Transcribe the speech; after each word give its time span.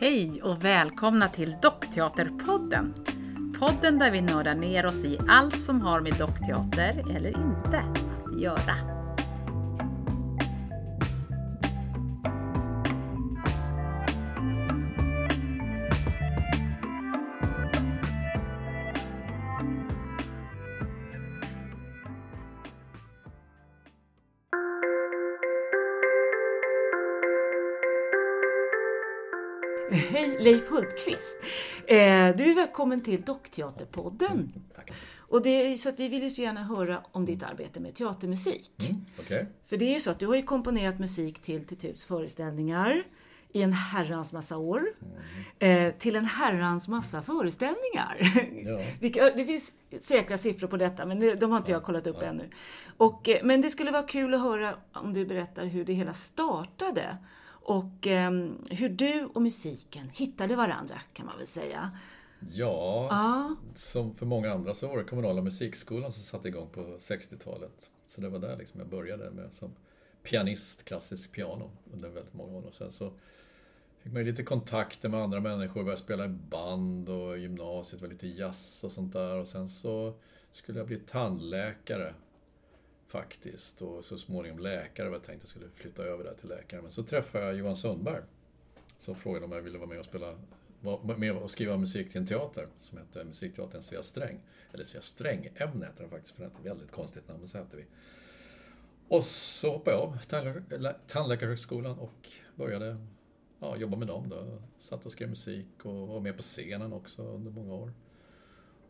Hej 0.00 0.42
och 0.42 0.64
välkomna 0.64 1.28
till 1.28 1.56
Dockteaterpodden! 1.62 2.94
Podden 3.58 3.98
där 3.98 4.10
vi 4.10 4.20
nördar 4.20 4.54
ner 4.54 4.86
oss 4.86 5.04
i 5.04 5.18
allt 5.28 5.60
som 5.60 5.80
har 5.80 6.00
med 6.00 6.14
dockteater, 6.18 7.16
eller 7.16 7.28
inte, 7.28 7.82
att 8.26 8.40
göra. 8.40 8.97
Du 32.32 32.50
är 32.50 32.54
välkommen 32.54 33.00
till 33.00 33.22
Dockteaterpodden. 33.22 34.52
Tack. 34.74 34.92
Och 35.16 35.42
det 35.42 35.72
är 35.72 35.76
så 35.76 35.88
att 35.88 35.98
vi 35.98 36.08
vill 36.08 36.22
ju 36.22 36.30
så 36.30 36.42
gärna 36.42 36.64
höra 36.64 37.02
om 37.12 37.24
ditt 37.24 37.42
arbete 37.42 37.80
med 37.80 37.94
teatermusik. 37.94 38.70
Mm, 38.78 39.04
Okej. 39.18 39.46
För 39.66 39.76
det 39.76 39.84
är 39.84 39.94
ju 39.94 40.00
så 40.00 40.10
att 40.10 40.18
du 40.18 40.26
har 40.26 40.34
ju 40.34 40.42
komponerat 40.42 40.98
musik 40.98 41.38
till 41.38 41.64
Tituts 41.64 42.04
föreställningar 42.04 43.04
i 43.52 43.62
en 43.62 43.72
herrans 43.72 44.32
massa 44.32 44.56
år. 44.56 44.82
Eh, 45.58 45.94
till 45.94 46.16
en 46.16 46.24
herrans 46.24 46.88
massa 46.88 47.22
föreställningar. 47.22 48.16
Ja. 48.64 49.30
Det 49.36 49.44
finns 49.44 49.72
säkra 50.00 50.38
siffror 50.38 50.68
på 50.68 50.76
detta 50.76 51.06
men 51.06 51.38
de 51.38 51.50
har 51.50 51.58
inte 51.58 51.72
jag 51.72 51.82
kollat 51.82 52.06
upp 52.06 52.22
ännu. 52.22 52.50
Och, 52.96 53.28
eh, 53.28 53.44
men 53.44 53.60
det 53.60 53.70
skulle 53.70 53.90
vara 53.90 54.02
kul 54.02 54.34
att 54.34 54.40
höra 54.40 54.74
om 54.92 55.14
du 55.14 55.26
berättar 55.26 55.64
hur 55.66 55.84
det 55.84 55.92
hela 55.92 56.12
startade. 56.12 57.16
Och 57.68 58.06
ehm, 58.06 58.58
hur 58.70 58.88
du 58.88 59.28
och 59.32 59.42
musiken 59.42 60.10
hittade 60.14 60.56
varandra 60.56 61.00
kan 61.12 61.26
man 61.26 61.38
väl 61.38 61.46
säga. 61.46 61.90
Ja, 62.40 63.08
Ja, 63.10 63.56
som 63.74 64.14
för 64.14 64.26
många 64.26 64.52
andra 64.52 64.74
så 64.74 64.88
var 64.88 64.98
det 64.98 65.04
kommunala 65.04 65.42
musikskolan 65.42 66.12
som 66.12 66.22
satte 66.22 66.48
igång 66.48 66.68
på 66.68 66.80
60-talet. 66.80 67.90
Så 68.06 68.20
det 68.20 68.28
var 68.28 68.38
där 68.38 68.56
liksom 68.56 68.80
jag 68.80 68.88
började 68.88 69.30
med 69.30 69.52
som 69.52 69.74
pianist, 70.22 70.84
klassisk 70.84 71.32
piano 71.32 71.70
under 71.92 72.08
väldigt 72.08 72.34
många 72.34 72.58
år. 72.58 72.66
Och 72.66 72.74
sen 72.74 72.92
så 72.92 73.12
fick 73.98 74.12
man 74.12 74.24
lite 74.24 74.42
kontakter 74.42 75.08
med 75.08 75.20
andra 75.20 75.40
människor, 75.40 75.82
började 75.82 76.02
spela 76.02 76.24
i 76.24 76.28
band 76.28 77.08
och 77.08 77.38
gymnasiet 77.38 78.02
var 78.02 78.08
lite 78.08 78.28
jazz 78.28 78.84
och 78.84 78.92
sånt 78.92 79.12
där. 79.12 79.36
Och 79.36 79.48
sen 79.48 79.68
så 79.68 80.14
skulle 80.52 80.78
jag 80.78 80.86
bli 80.86 80.96
tandläkare 80.96 82.14
faktiskt 83.06 83.82
och 83.82 84.04
så 84.04 84.18
småningom 84.18 84.58
läkare 84.58 85.08
jag 85.08 85.22
tänkt 85.22 85.36
att 85.36 85.42
jag 85.42 85.48
skulle 85.48 85.68
flytta 85.68 86.02
över 86.02 86.24
där 86.24 86.34
till 86.34 86.48
läkare. 86.48 86.82
Men 86.82 86.90
så 86.90 87.02
träffade 87.02 87.44
jag 87.44 87.54
Johan 87.54 87.76
Sundberg 87.76 88.22
som 88.98 89.14
frågade 89.14 89.44
om 89.44 89.52
jag 89.52 89.62
ville 89.62 89.78
vara 89.78 89.88
med 89.88 89.98
och 89.98 90.04
spela 90.04 90.34
var 90.80 91.16
med 91.16 91.32
och 91.32 91.50
skriva 91.50 91.76
musik 91.76 92.10
till 92.10 92.20
en 92.20 92.26
teater 92.26 92.66
som 92.78 92.98
hette 92.98 93.24
Musikteatern 93.24 93.82
Svea 93.82 94.02
Sträng. 94.02 94.40
Eller 94.72 94.84
Svea 94.84 95.02
Sträng-ämne 95.02 95.86
hette 95.86 96.02
den 96.02 96.10
faktiskt, 96.10 96.34
för 96.34 96.42
det 96.42 96.46
är 96.46 96.58
ett 96.58 96.66
väldigt 96.66 96.90
konstigt 96.90 97.28
namn, 97.28 97.40
men 97.40 97.48
så 97.48 97.58
hette 97.58 97.76
vi. 97.76 97.84
Och 99.08 99.24
så 99.24 99.72
hoppade 99.72 99.96
jag 99.96 100.02
av 100.02 100.18
tandlä- 100.28 100.94
Tandläkarhögskolan 101.06 101.98
och 101.98 102.28
började 102.56 102.96
ja, 103.60 103.76
jobba 103.76 103.96
med 103.96 104.08
dem. 104.08 104.28
Då. 104.28 104.62
Satt 104.78 105.06
och 105.06 105.12
skrev 105.12 105.28
musik 105.28 105.66
och 105.82 106.08
var 106.08 106.20
med 106.20 106.36
på 106.36 106.42
scenen 106.42 106.92
också 106.92 107.22
under 107.22 107.50
många 107.50 107.74
år. 107.74 107.92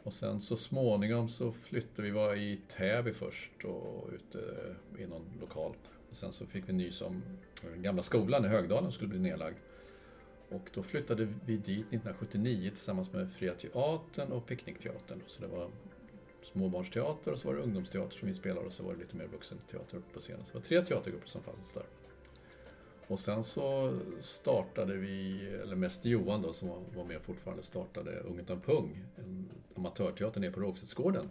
Och 0.03 0.13
sen 0.13 0.41
så 0.41 0.57
småningom 0.57 1.29
så 1.29 1.53
flyttade 1.53 2.03
vi, 2.03 2.11
var 2.11 2.35
i 2.35 2.61
Täby 2.69 3.13
först 3.13 3.65
och 3.65 4.11
ute 4.13 4.39
i 4.99 5.07
någon 5.07 5.27
lokal. 5.41 5.77
Och 6.11 6.17
sen 6.17 6.33
så 6.33 6.47
fick 6.47 6.69
vi 6.69 6.73
nys 6.73 7.03
om 7.03 7.23
den 7.63 7.75
eh, 7.75 7.81
gamla 7.81 8.03
skolan 8.03 8.45
i 8.45 8.49
Högdalen 8.49 8.93
skulle 8.93 9.09
bli 9.09 9.19
nedlagd. 9.19 9.57
Och 10.49 10.71
då 10.75 10.83
flyttade 10.83 11.25
vi 11.47 11.57
dit 11.57 11.67
1979 11.69 12.71
tillsammans 12.71 13.13
med 13.13 13.33
Fria 13.33 13.55
Teatern 13.55 14.33
och 14.33 14.47
Picknickteatern. 14.47 15.21
Så 15.27 15.41
det 15.43 15.49
var 15.49 15.71
småbarnsteater 16.43 17.33
och 17.33 17.39
så 17.39 17.49
var 17.49 17.55
det 17.55 17.63
ungdomsteater 17.63 18.17
som 18.17 18.29
vi 18.29 18.35
spelade 18.35 18.67
och 18.67 18.73
så 18.73 18.83
var 18.83 18.93
det 18.93 18.99
lite 18.99 19.17
mer 19.17 19.27
vuxenteater 19.27 19.97
uppe 19.97 20.15
på 20.15 20.21
scenen. 20.21 20.45
Så 20.45 20.53
det 20.53 20.59
var 20.59 20.65
tre 20.65 20.83
teatergrupper 20.83 21.29
som 21.29 21.43
fanns 21.43 21.73
där. 21.73 21.83
Och 23.07 23.19
sen 23.19 23.45
så 23.45 23.99
startade 24.21 24.95
vi, 24.97 25.47
eller 25.63 25.77
mest 25.77 26.05
Johan 26.05 26.43
då 26.43 26.53
som 26.53 26.69
var- 26.69 27.05
med 27.05 27.21
fortfarande, 27.23 27.63
startade 27.63 28.11
Ung 28.21 28.39
utan 28.39 28.61
pung, 28.61 29.05
en 29.17 29.49
amatörteater 29.77 30.41
nere 30.41 30.51
på 30.53 30.61
Rågsvedsgården. 30.61 31.29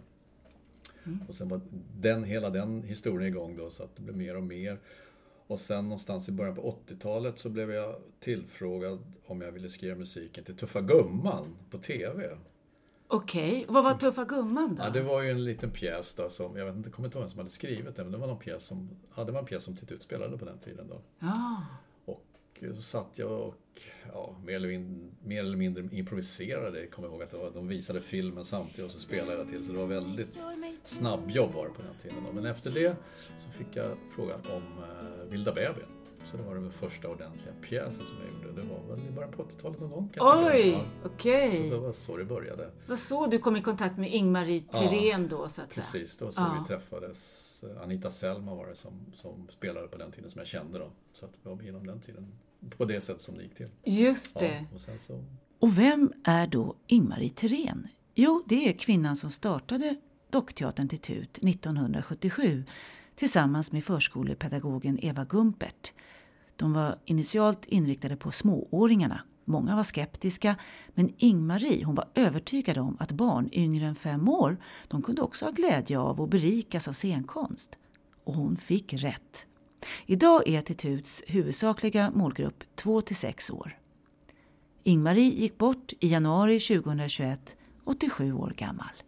Och 1.28 1.34
sen 1.34 1.48
var 1.48 1.60
den, 2.00 2.24
hela 2.24 2.50
den 2.50 2.82
historien 2.82 3.28
igång 3.28 3.56
då 3.56 3.70
så 3.70 3.82
att 3.82 3.96
det 3.96 4.02
blev 4.02 4.16
mer 4.16 4.36
och 4.36 4.42
mer. 4.42 4.78
Och 5.48 5.60
sen 5.60 5.84
någonstans 5.84 6.28
i 6.28 6.32
början 6.32 6.54
på 6.54 6.80
80-talet 6.86 7.38
så 7.38 7.48
blev 7.48 7.72
jag 7.72 7.96
tillfrågad 8.20 8.98
om 9.26 9.40
jag 9.40 9.52
ville 9.52 9.68
skriva 9.68 9.96
musiken 9.96 10.44
till 10.44 10.56
Tuffa 10.56 10.80
Gumman 10.80 11.56
på 11.70 11.78
TV. 11.78 12.36
okej. 13.08 13.64
Vad 13.68 13.84
var 13.84 13.94
Tuffa 13.94 14.24
Gumman 14.24 14.74
då? 14.74 14.82
Ja, 14.82 14.90
det 14.90 15.02
var 15.02 15.22
ju 15.22 15.30
en 15.30 15.44
liten 15.44 15.70
pjäs 15.70 16.14
då 16.14 16.30
som, 16.30 16.56
jag 16.56 16.66
vet 16.66 16.76
inte, 16.76 16.90
kommer 16.90 17.08
inte 17.08 17.18
ihåg 17.18 17.22
vem 17.22 17.30
som 17.30 17.38
hade 17.38 17.50
skrivit 17.50 17.96
den, 17.96 18.06
men 18.06 18.12
det 18.12 18.18
var 18.18 18.26
någon 18.26 18.38
pjäs 18.38 18.64
som, 18.64 18.90
ja 19.16 19.24
det 19.24 19.32
var 19.32 19.40
en 19.40 19.46
pjäs 19.46 19.64
som 19.64 19.76
Titt 19.76 20.02
spelade 20.02 20.38
på 20.38 20.44
den 20.44 20.58
tiden 20.58 20.88
då. 20.88 21.00
Ja. 21.18 21.66
Och 22.04 22.76
så 22.76 22.82
satt 22.82 23.12
jag 23.14 23.30
och 23.30 23.54
ja, 24.12 24.36
mer, 24.44 24.56
eller 24.56 24.68
mindre, 24.68 25.10
mer 25.24 25.40
eller 25.40 25.56
mindre 25.56 25.88
improviserade. 25.92 26.80
Jag 26.80 26.90
kommer 26.90 27.08
ihåg 27.08 27.22
att 27.22 27.32
var, 27.32 27.50
de 27.50 27.68
visade 27.68 28.00
filmen 28.00 28.44
samtidigt 28.44 28.84
och 28.84 28.90
så 28.90 28.98
spelade 28.98 29.38
jag 29.38 29.48
till. 29.48 29.64
Så 29.64 29.72
det 29.72 29.78
var 29.78 29.86
väldigt 29.86 30.38
snabbjobb 30.84 31.52
var 31.52 31.64
det 31.64 31.74
på 31.74 31.82
den 31.82 31.94
tiden. 32.02 32.16
Då. 32.26 32.32
Men 32.32 32.46
efter 32.46 32.70
det 32.70 32.96
så 33.38 33.50
fick 33.50 33.76
jag 33.76 33.96
frågan 34.14 34.40
om 34.54 34.62
uh, 34.62 35.17
Vilda 35.30 35.52
bebisen. 35.52 35.88
Så 36.24 36.36
det 36.36 36.42
var 36.42 36.54
den 36.54 36.72
första 36.72 37.08
ordentliga 37.08 37.54
pjäsen 37.62 38.00
som 38.00 38.16
jag 38.24 38.48
gjorde. 38.48 38.62
Det 38.62 38.68
var 38.68 38.96
väl 38.96 39.06
i 39.06 39.10
början 39.10 39.32
på 39.32 39.42
80-talet 39.42 39.80
någon 39.80 39.90
gång. 39.90 40.10
Oj, 40.20 40.70
Ja. 40.70 40.84
okej. 41.04 41.70
Så 41.70 41.76
det 41.76 41.80
var 41.80 41.92
så 41.92 42.16
det 42.16 42.24
började. 42.24 42.70
Vad 42.88 42.98
så 42.98 43.26
du 43.26 43.38
kom 43.38 43.56
i 43.56 43.62
kontakt 43.62 43.98
med 43.98 44.14
Ingmarie 44.14 44.62
Ja, 44.72 44.78
Thyrén 44.78 45.28
då 45.28 45.36
så 45.36 45.44
att 45.44 45.54
säga? 45.54 45.66
Precis, 45.68 46.16
det 46.16 46.24
var 46.24 46.32
så 46.32 46.40
Ja. 46.40 46.56
vi 46.62 46.66
träffades. 46.68 47.44
Anita 47.82 48.10
Selma 48.10 48.54
var 48.54 48.66
det 48.66 48.74
som, 48.74 48.92
som 49.14 49.48
spelade 49.50 49.88
på 49.88 49.98
den 49.98 50.12
tiden 50.12 50.30
som 50.30 50.38
jag 50.38 50.46
kände 50.48 50.78
då. 50.78 50.90
Så 51.12 51.24
att 51.24 51.32
det 51.42 51.48
var 51.48 51.62
genom 51.62 51.86
den 51.86 52.00
tiden. 52.00 52.32
På 52.76 52.84
det 52.84 53.00
sätt 53.00 53.20
som 53.20 53.36
det 53.36 53.42
gick 53.42 53.54
till. 53.54 53.68
Just 53.84 54.32
Ja, 54.34 54.40
det. 54.40 54.64
och 54.74 54.80
sen 54.80 54.98
så 54.98 55.24
Och 55.58 55.78
vem 55.78 56.12
är 56.24 56.46
då 56.46 56.76
Ingmarie 56.86 57.30
Thyrén? 57.30 57.88
Jo, 58.14 58.42
det 58.46 58.68
är 58.68 58.72
kvinnan 58.72 59.16
som 59.16 59.30
startade 59.30 59.96
Dockteatern 60.30 60.88
till 60.88 60.98
Tut 60.98 61.38
1977 61.42 62.64
tillsammans 63.18 63.72
med 63.72 63.84
förskolepedagogen 63.84 64.98
Eva 65.02 65.24
Gumpert. 65.24 65.92
De 66.56 66.72
var 66.72 66.98
initialt 67.04 67.64
inriktade 67.64 68.16
på 68.16 68.32
smååringarna. 68.32 69.20
Många 69.44 69.76
var 69.76 69.82
skeptiska, 69.82 70.56
men 70.94 71.12
Ingmarie 71.16 71.84
hon 71.84 71.94
var 71.94 72.08
övertygad 72.14 72.78
om 72.78 72.96
att 73.00 73.12
barn 73.12 73.48
yngre 73.52 73.86
än 73.86 73.94
fem 73.94 74.28
år 74.28 74.56
de 74.88 75.02
kunde 75.02 75.22
också 75.22 75.44
ha 75.44 75.52
glädje 75.52 75.98
av 75.98 76.20
och 76.20 76.28
berikas 76.28 76.88
av 76.88 76.92
scenkonst. 76.92 77.78
Och 78.24 78.34
hon 78.34 78.56
fick 78.56 78.92
rätt. 78.92 79.46
Idag 80.06 80.48
är 80.48 80.62
Tituts 80.62 81.22
huvudsakliga 81.26 82.10
målgrupp 82.10 82.64
2 82.76 83.00
till 83.00 83.16
6 83.16 83.50
år. 83.50 83.78
Ingmarie 84.82 85.30
gick 85.30 85.58
bort 85.58 85.92
i 86.00 86.08
januari 86.08 86.60
2021, 86.60 87.56
87 87.84 88.32
år 88.32 88.54
gammal. 88.56 89.02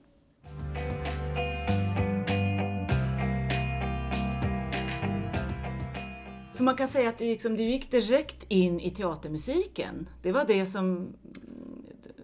Så 6.61 6.65
man 6.65 6.77
kan 6.77 6.89
säga 6.89 7.09
att 7.09 7.19
det 7.19 7.25
liksom, 7.25 7.57
du 7.57 7.63
gick 7.63 7.91
direkt 7.91 8.45
in 8.49 8.81
i 8.81 8.91
teatermusiken. 8.91 10.09
Det 10.23 10.33
var 10.33 10.45
det 10.45 10.67
som... 10.67 11.13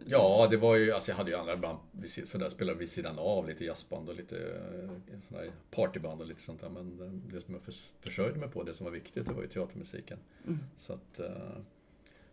Ja, 0.07 0.49
det 0.51 0.57
var 0.57 0.77
ju, 0.77 0.93
alltså 0.93 1.11
jag 1.11 1.17
hade 1.17 1.31
ju 1.31 1.37
andra 1.37 1.57
band, 1.57 1.79
sådär 2.25 2.49
spelade 2.49 2.79
vid 2.79 2.89
sidan 2.89 3.19
av, 3.19 3.49
lite 3.49 3.65
jazzband 3.65 4.09
och 4.09 4.15
lite 4.17 4.37
eh, 4.37 5.19
sådana 5.29 5.45
här 5.45 5.53
partyband 5.71 6.21
och 6.21 6.27
lite 6.27 6.41
sånt 6.41 6.61
där. 6.61 6.69
Men 6.69 7.01
eh, 7.01 7.35
det 7.35 7.41
som 7.41 7.55
jag 7.55 7.63
förs- 7.63 7.93
försörjde 8.01 8.39
mig 8.39 8.49
på, 8.49 8.63
det 8.63 8.75
som 8.75 8.85
var 8.85 8.91
viktigt, 8.93 9.27
det 9.27 9.33
var 9.33 9.43
ju 9.43 9.49
teatermusiken. 9.49 10.19
Så 10.79 10.93
att, 10.93 11.19
eh, 11.19 11.59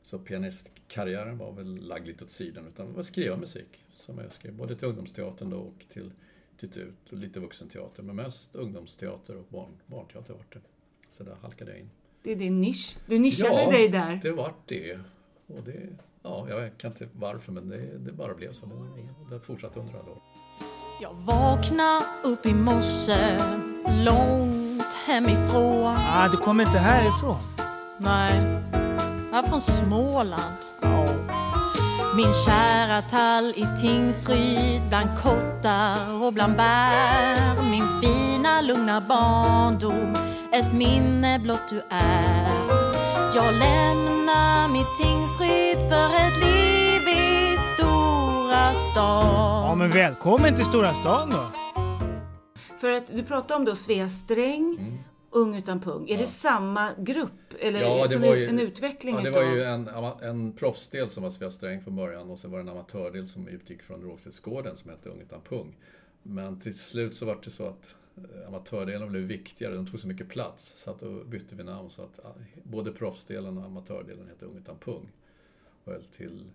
så 0.04 0.20
pianistkarriären 0.20 1.38
var 1.38 1.52
väl 1.52 1.76
lagd 1.88 2.08
lite 2.08 2.24
åt 2.24 2.30
sidan, 2.30 2.68
utan 2.68 2.88
det 2.88 2.94
var 2.94 3.04
skriva 3.04 3.38
musik. 3.38 3.86
Som 3.94 4.18
jag 4.18 4.34
skrev, 4.34 4.54
både 4.54 4.76
till 4.76 4.88
ungdomsteatern 4.88 5.50
då 5.50 5.58
och 5.58 5.86
till 5.94 6.12
Titut 6.58 7.12
och 7.12 7.18
lite 7.18 7.40
vuxenteater. 7.40 8.04
Men 8.04 8.16
mest 8.16 8.56
ungdomsteater 8.56 9.36
och 9.38 9.46
barn, 9.50 9.72
barnteater 9.86 10.34
vart 10.34 10.54
det. 10.54 10.62
Så 11.18 11.24
där 11.24 11.36
halkade 11.42 11.72
jag 11.72 11.80
in. 11.80 11.90
Det 12.24 12.32
är 12.32 12.36
din 12.36 12.62
nisch. 12.62 12.98
Du 13.06 13.20
nischade 13.20 13.72
dig 13.72 13.90
där. 13.90 14.20
det 14.24 14.32
vart 14.32 14.68
det. 14.68 15.00
Och 15.48 15.64
det, 15.66 15.80
ja, 16.24 16.46
jag 16.50 16.78
kan 16.78 16.92
inte 16.92 17.08
varför, 17.14 17.52
men 17.52 17.70
det, 17.70 17.98
det 17.98 18.12
bara 18.12 18.34
blev 18.34 18.54
så. 18.54 18.66
Det, 18.66 19.36
det 19.36 19.40
fortsatte 19.42 19.80
under 19.80 19.94
alla 19.94 20.12
år. 20.12 20.22
Jag 21.02 21.14
vaknade 21.14 22.06
upp 22.24 22.46
i 22.46 22.54
morse 22.54 23.38
långt 24.06 24.94
hemifrån 25.08 25.96
Ah, 25.98 26.28
du 26.32 26.38
kommer 26.38 26.64
inte 26.64 26.78
härifrån? 26.78 27.38
Nej, 27.98 28.38
jag 29.32 29.44
är 29.46 29.50
från 29.50 29.62
Småland 29.62 30.34
Ja. 30.34 30.73
Min 32.16 32.34
kära 32.46 33.02
tall 33.02 33.54
i 33.56 33.68
Tingsryd 33.82 34.82
bland 34.90 35.10
kottar 35.18 36.24
och 36.24 36.34
bland 36.34 36.56
bär 36.56 37.70
Min 37.72 37.84
fina 38.02 38.62
lugna 38.62 39.02
barndom, 39.02 40.16
ett 40.52 40.74
minne 40.74 41.40
blott 41.40 41.70
du 41.70 41.82
är 41.90 42.58
Jag 43.36 43.54
lämnar 43.54 44.68
mitt 44.68 44.98
Tingsryd 44.98 45.90
för 45.90 46.08
ett 46.28 46.38
liv 46.40 47.02
i 47.08 47.58
stora 47.76 48.74
stan. 48.92 49.66
Ja, 49.66 49.76
men 49.76 49.90
välkommen 49.90 50.56
till 50.56 50.66
stora 50.66 50.94
stan 50.94 51.30
då. 51.30 51.44
För 52.82 52.92
att 52.92 53.08
du 53.08 53.24
pratade 53.24 53.56
om 53.56 53.66
då 53.66 53.76
Svea 53.76 54.10
Sträng, 54.10 54.78
Ung 55.34 55.56
utan 55.56 55.82
pung. 55.82 56.10
Är 56.10 56.18
det 56.18 56.28
samma 56.28 56.94
grupp? 56.98 57.54
Eller. 57.60 57.82
Ja, 57.82 58.04
det 58.04 58.10
som 58.10 58.22
var 58.22 58.34
en- 58.34 58.40
ju, 58.40 58.48
en 58.48 58.60
utveckling 58.60 59.16
ja, 59.16 59.22
det 59.22 59.30
utav... 59.30 59.44
var 59.44 59.52
ju 59.52 59.64
en, 59.64 59.88
en 60.22 60.54
proffsdel 60.54 61.10
som 61.10 61.24
var 61.24 61.30
Svea 61.30 61.52
Sträng 61.52 61.82
från 61.82 61.96
början 61.96 62.30
och 62.30 62.40
sen 62.40 62.52
var 62.52 62.58
det 62.58 62.62
en 62.62 62.70
amatördel 62.70 63.28
som 63.28 63.48
utgick 63.48 63.82
från 63.82 64.02
Rågsvedsgården 64.02 64.78
som 64.78 64.90
hette 64.90 65.10
Ung 65.10 65.22
utan 65.22 65.42
pung. 65.42 65.76
Men 66.24 66.60
till 66.60 66.78
slut 66.78 67.16
så 67.16 67.26
var 67.26 67.40
det 67.44 67.50
så 67.50 67.66
att 67.66 67.96
eh, 68.18 68.48
amatördelen 68.48 69.10
blev 69.10 69.24
viktigare, 69.24 69.76
de 69.76 69.88
tog 69.88 70.00
så 70.00 70.08
mycket 70.08 70.30
plats 70.30 70.74
så 70.78 70.92
att 70.92 71.00
då 71.00 71.24
bytte 71.24 71.56
vi 71.56 71.64
namn 71.64 71.90
så 71.90 72.02
att 72.02 72.20
ja, 72.24 72.36
både 72.64 72.92
proffsdelen 72.92 73.58
och 73.58 73.66
amatördelen 73.66 74.28
hette 74.28 74.46
Ung 74.46 74.58
utan 74.58 74.78
pung. 74.78 75.12
Och 75.84 75.94
till, 76.18 76.46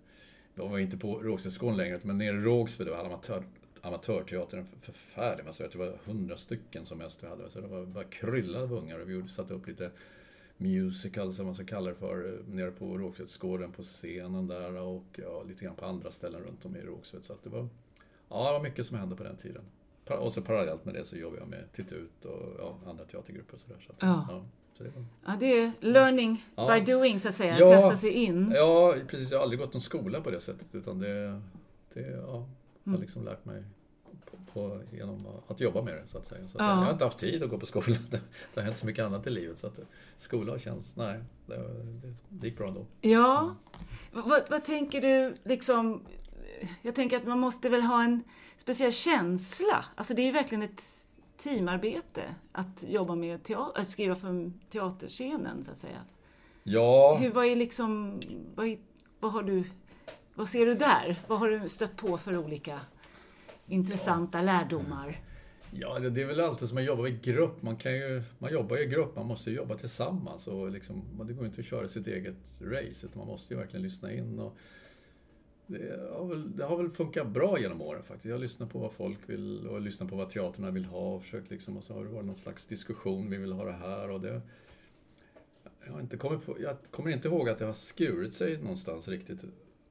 jag 0.54 0.68
var 0.68 0.78
inte 0.78 0.96
på 0.96 1.18
Rågsvedsgården 1.18 1.76
längre 1.76 2.00
men 2.02 2.18
nere 2.18 2.36
i 2.36 2.40
Rågsved 2.40 2.88
amatör, 2.88 3.44
amatörteatern 3.82 4.66
förfärlig. 4.82 5.44
Man 5.44 5.52
sa 5.54 5.64
att 5.64 5.72
det 5.72 5.78
var 5.78 5.98
hundra 6.04 6.36
stycken 6.36 6.86
som 6.86 6.98
mest 6.98 7.22
vi 7.22 7.26
hade. 7.26 7.50
Så 7.50 7.60
det 7.60 7.66
var 7.68 7.86
bara 7.86 8.04
kryllade 8.04 8.64
av 8.64 8.72
ungar 8.72 8.98
och 8.98 9.10
vi 9.10 9.28
satte 9.28 9.54
upp 9.54 9.66
lite 9.68 9.90
musical 10.56 11.34
som 11.34 11.46
man 11.46 11.54
ska 11.54 11.64
kalla 11.64 11.88
det 11.90 11.94
för, 11.96 12.42
nere 12.48 12.70
på 12.70 12.98
Rågsvedsgården 12.98 13.72
på 13.72 13.82
scenen 13.82 14.46
där 14.46 14.76
och 14.80 15.04
ja, 15.22 15.42
lite 15.48 15.64
grann 15.64 15.74
på 15.74 15.84
andra 15.86 16.10
ställen 16.10 16.40
runt 16.42 16.64
om 16.64 16.76
i 16.76 16.80
Rågsved. 16.80 17.24
Så 17.24 17.32
att 17.32 17.42
det 17.42 17.50
var, 17.50 17.68
ja, 18.28 18.46
det 18.46 18.52
var 18.52 18.60
mycket 18.62 18.86
som 18.86 18.98
hände 18.98 19.16
på 19.16 19.22
den 19.24 19.36
tiden. 19.36 19.62
Och 20.20 20.32
så 20.32 20.42
parallellt 20.42 20.84
med 20.84 20.94
det 20.94 21.04
så 21.04 21.16
jobbade 21.16 21.40
jag 21.42 21.48
med 21.48 21.72
Titut 21.72 22.24
och 22.24 22.42
ja, 22.58 22.78
andra 22.86 23.04
teatergrupper 23.04 23.54
och 23.54 23.60
sådär. 23.60 23.76
Så 23.86 23.92
att, 23.92 23.98
Ja. 24.00 24.44
så 24.78 24.84
det 24.84 24.90
var, 24.90 25.04
Ja, 25.26 25.36
det 25.40 25.46
är 25.60 25.72
learning 25.80 26.44
Ja. 26.56 26.74
by 26.84 26.92
doing 26.92 27.20
så 27.20 27.28
att 27.28 27.34
säga. 27.34 27.58
Ja. 27.58 27.72
Kasta 27.72 27.96
sig 27.96 28.10
in. 28.10 28.52
ja, 28.56 28.94
precis. 29.08 29.30
Jag 29.30 29.38
har 29.38 29.42
aldrig 29.42 29.60
gått 29.60 29.72
någon 29.74 29.80
skola 29.80 30.20
på 30.20 30.30
det 30.30 30.40
sättet 30.40 30.66
utan 30.72 30.98
det, 30.98 31.40
det 31.94 32.00
ja, 32.26 32.48
jag 32.88 32.94
Mm. 32.94 33.00
har 33.00 33.00
liksom 33.06 33.24
lärt 33.24 33.44
mig 33.44 33.64
på, 34.30 34.36
på, 34.52 34.80
genom 34.92 35.26
att 35.48 35.60
jobba 35.60 35.82
med 35.82 35.94
det 35.94 36.06
så 36.08 36.18
att 36.18 36.24
säga. 36.26 36.48
Så 36.48 36.58
att 36.58 36.64
Ja. 36.66 36.70
jag, 36.70 36.76
har 36.76 36.92
inte 36.92 37.04
haft 37.04 37.18
tid 37.18 37.42
att 37.42 37.50
gå 37.50 37.58
på 37.58 37.66
skolan. 37.66 37.98
Det, 38.10 38.20
det 38.54 38.60
har 38.60 38.62
hänt 38.64 38.78
så 38.78 38.86
mycket 38.86 39.04
annat 39.04 39.26
i 39.26 39.30
livet 39.30 39.58
så 39.58 39.66
att 39.66 39.78
skola 40.16 40.58
känns, 40.58 40.96
nej, 40.96 41.20
det, 41.46 41.56
det, 42.02 42.14
det 42.28 42.46
gick 42.46 42.58
bra 42.58 42.68
ändå. 42.68 42.86
Ja. 43.00 43.54
V- 44.12 44.20
Vad, 44.24 44.42
vad 44.50 44.64
tänker 44.64 45.00
du 45.00 45.36
liksom? 45.44 46.02
Jag 46.82 46.94
tänker 46.94 47.16
att 47.16 47.26
man 47.26 47.38
måste 47.38 47.68
väl 47.68 47.82
ha 47.82 48.02
en 48.04 48.22
speciell 48.56 48.92
känsla. 48.92 49.84
Alltså 49.94 50.14
det 50.14 50.22
är 50.22 50.26
ju 50.26 50.32
verkligen 50.32 50.62
ett 50.62 50.82
teamarbete 51.36 52.34
att 52.52 52.84
jobba 52.88 53.14
med 53.14 53.42
teater, 53.44 53.80
att 53.80 53.90
skriva 53.90 54.14
för 54.14 54.52
teaterscenen 54.70 55.64
så 55.64 55.70
att 55.70 55.78
säga. 55.78 55.98
Ja, 56.62 57.16
Hur, 57.20 57.30
vad 57.30 57.46
är 57.46 57.56
liksom, 57.56 58.20
vad, 58.54 58.66
är, 58.66 58.78
vad 59.20 59.32
har 59.32 59.42
du, 59.42 59.64
vad 60.38 60.48
ser 60.48 60.66
du 60.66 60.74
där? 60.74 61.20
Vad 61.26 61.38
har 61.38 61.48
du 61.48 61.68
stött 61.68 61.96
på 61.96 62.18
för 62.18 62.36
olika 62.36 62.80
intressanta 63.66 64.42
lärdomar? 64.42 65.20
Ja, 65.70 65.98
det 65.98 66.22
är 66.22 66.26
väl 66.26 66.40
alltid 66.40 66.68
som 66.68 66.78
att 66.78 66.84
jobba 66.84 67.08
i 67.08 67.18
grupp. 67.22 67.62
Man, 67.62 67.76
kan 67.76 67.92
ju, 67.92 68.22
man 68.38 68.52
jobbar 68.52 68.76
ju 68.76 68.82
i 68.82 68.86
grupp, 68.86 69.16
man 69.16 69.26
måste 69.26 69.50
jobba 69.50 69.74
tillsammans. 69.74 70.46
Och 70.46 70.70
liksom, 70.70 71.02
det 71.26 71.32
går 71.32 71.46
inte 71.46 71.60
att 71.60 71.66
köra 71.66 71.88
sitt 71.88 72.06
eget 72.06 72.36
race, 72.60 73.06
utan 73.06 73.18
man 73.18 73.26
måste 73.26 73.54
ju 73.54 73.60
verkligen 73.60 73.82
lyssna 73.82 74.12
in. 74.12 74.38
Och 74.38 74.56
det, 75.66 76.10
har 76.12 76.26
väl, 76.26 76.56
det 76.56 76.64
har 76.64 76.76
väl 76.76 76.90
funkat 76.90 77.26
bra 77.26 77.60
genom 77.60 77.82
åren 77.82 78.02
faktiskt. 78.02 78.30
Jag 78.30 78.40
lyssnar 78.40 78.66
på 78.66 78.78
vad 78.78 78.92
folk 78.92 79.18
vill 79.26 79.66
och 79.66 79.80
lyssnar 79.80 80.06
på 80.06 80.16
vad 80.16 80.30
teaterna 80.30 80.70
vill 80.70 80.84
ha. 80.84 81.14
Och, 81.14 81.22
försökt 81.22 81.50
liksom, 81.50 81.76
och 81.76 81.84
så 81.84 81.94
har 81.94 82.04
det 82.04 82.10
varit 82.10 82.26
någon 82.26 82.38
slags 82.38 82.66
diskussion, 82.66 83.30
vi 83.30 83.36
vill 83.36 83.52
ha 83.52 83.64
det 83.64 83.72
här 83.72 84.10
och 84.10 84.20
det. 84.20 84.40
Jag, 85.86 85.92
har 85.92 86.00
inte 86.00 86.16
kommit 86.16 86.46
på, 86.46 86.56
jag 86.60 86.76
kommer 86.90 87.10
inte 87.10 87.28
ihåg 87.28 87.48
att 87.48 87.58
det 87.58 87.64
har 87.64 87.72
skurit 87.72 88.34
sig 88.34 88.58
någonstans 88.58 89.08
riktigt. 89.08 89.44